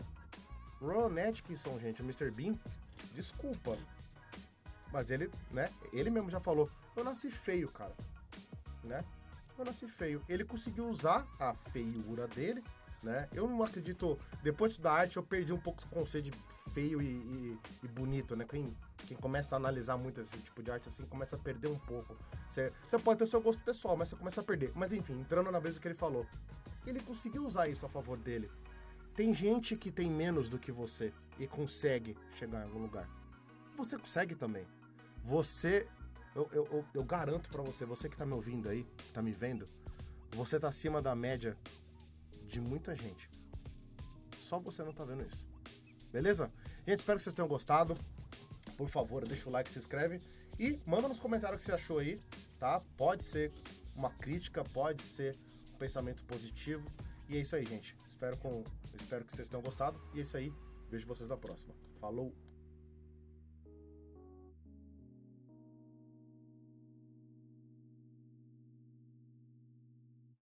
Ron 0.81 1.17
Atkinson, 1.17 1.79
gente, 1.79 2.01
o 2.01 2.05
Mr. 2.05 2.29
Bean, 2.31 2.55
desculpa. 3.13 3.77
Mas 4.91 5.09
ele, 5.09 5.31
né, 5.49 5.69
ele 5.91 6.09
mesmo 6.09 6.29
já 6.29 6.39
falou, 6.39 6.69
eu 6.95 7.03
nasci 7.03 7.31
feio, 7.31 7.71
cara. 7.71 7.95
Né? 8.83 9.03
Eu 9.57 9.65
nasci 9.65 9.87
feio. 9.87 10.23
Ele 10.29 10.43
conseguiu 10.43 10.87
usar 10.87 11.27
a 11.39 11.53
feiura 11.53 12.27
dele, 12.27 12.63
né? 13.03 13.27
Eu 13.33 13.47
não 13.47 13.61
acredito. 13.61 14.17
Depois 14.41 14.77
da 14.77 14.91
arte, 14.91 15.17
eu 15.17 15.23
perdi 15.23 15.53
um 15.53 15.59
pouco 15.59 15.79
esse 15.79 15.87
conceito 15.87 16.31
de 16.31 16.37
feio 16.71 17.01
e, 17.01 17.05
e, 17.05 17.59
e 17.83 17.87
bonito, 17.87 18.35
né? 18.35 18.45
Quem, 18.49 18.75
quem 19.07 19.17
começa 19.17 19.55
a 19.55 19.57
analisar 19.57 19.97
muito 19.97 20.21
esse 20.21 20.35
tipo 20.37 20.63
de 20.63 20.71
arte 20.71 20.87
assim 20.87 21.05
começa 21.05 21.35
a 21.35 21.39
perder 21.39 21.67
um 21.67 21.77
pouco. 21.77 22.17
Você, 22.49 22.71
pode 23.03 23.19
ter 23.19 23.27
seu 23.27 23.41
gosto 23.41 23.61
pessoal, 23.63 23.95
mas 23.97 24.09
você 24.09 24.15
começa 24.15 24.41
a 24.41 24.43
perder. 24.43 24.71
Mas 24.75 24.93
enfim, 24.93 25.19
entrando 25.19 25.51
na 25.51 25.59
vez 25.59 25.77
que 25.77 25.87
ele 25.87 25.95
falou, 25.95 26.25
ele 26.87 26.99
conseguiu 27.01 27.45
usar 27.45 27.67
isso 27.67 27.85
a 27.85 27.89
favor 27.89 28.17
dele. 28.17 28.49
Tem 29.15 29.33
gente 29.33 29.75
que 29.75 29.91
tem 29.91 30.09
menos 30.09 30.49
do 30.49 30.57
que 30.57 30.71
você 30.71 31.13
e 31.37 31.45
consegue 31.45 32.17
chegar 32.31 32.61
em 32.61 32.63
algum 32.63 32.79
lugar. 32.79 33.07
Você 33.77 33.97
consegue 33.97 34.35
também. 34.35 34.65
Você, 35.23 35.87
eu, 36.35 36.49
eu, 36.51 36.67
eu, 36.71 36.85
eu 36.93 37.03
garanto 37.03 37.49
para 37.49 37.61
você, 37.61 37.85
você 37.85 38.09
que 38.09 38.17
tá 38.17 38.25
me 38.25 38.33
ouvindo 38.33 38.69
aí, 38.69 38.85
tá 39.13 39.21
me 39.21 39.31
vendo, 39.31 39.65
você 40.31 40.59
tá 40.59 40.69
acima 40.69 41.01
da 41.01 41.15
média 41.15 41.57
de 42.53 42.61
muita 42.61 42.95
gente. 42.95 43.27
Só 44.39 44.59
você 44.59 44.83
não 44.83 44.93
tá 44.93 45.03
vendo 45.03 45.25
isso. 45.25 45.47
Beleza? 46.11 46.51
Gente, 46.87 46.99
espero 46.99 47.17
que 47.17 47.23
vocês 47.23 47.35
tenham 47.35 47.47
gostado. 47.47 47.97
Por 48.77 48.87
favor, 48.87 49.27
deixa 49.27 49.49
o 49.49 49.51
like, 49.51 49.69
se 49.69 49.79
inscreve 49.79 50.21
e 50.59 50.79
manda 50.85 51.07
nos 51.07 51.17
comentários 51.17 51.55
o 51.55 51.59
que 51.59 51.65
você 51.65 51.71
achou 51.71 51.97
aí, 51.97 52.21
tá? 52.59 52.79
Pode 52.95 53.23
ser 53.23 53.51
uma 53.95 54.11
crítica, 54.11 54.63
pode 54.63 55.01
ser 55.01 55.35
um 55.73 55.77
pensamento 55.77 56.23
positivo. 56.25 56.91
E 57.27 57.37
é 57.37 57.41
isso 57.41 57.55
aí, 57.55 57.65
gente. 57.65 57.95
Espero, 58.07 58.37
com, 58.37 58.63
espero 58.93 59.25
que 59.25 59.33
vocês 59.33 59.49
tenham 59.49 59.63
gostado. 59.63 59.99
E 60.13 60.19
é 60.19 60.21
isso 60.21 60.37
aí. 60.37 60.53
Vejo 60.91 61.07
vocês 61.07 61.29
na 61.29 61.37
próxima. 61.37 61.73
Falou! 61.99 62.42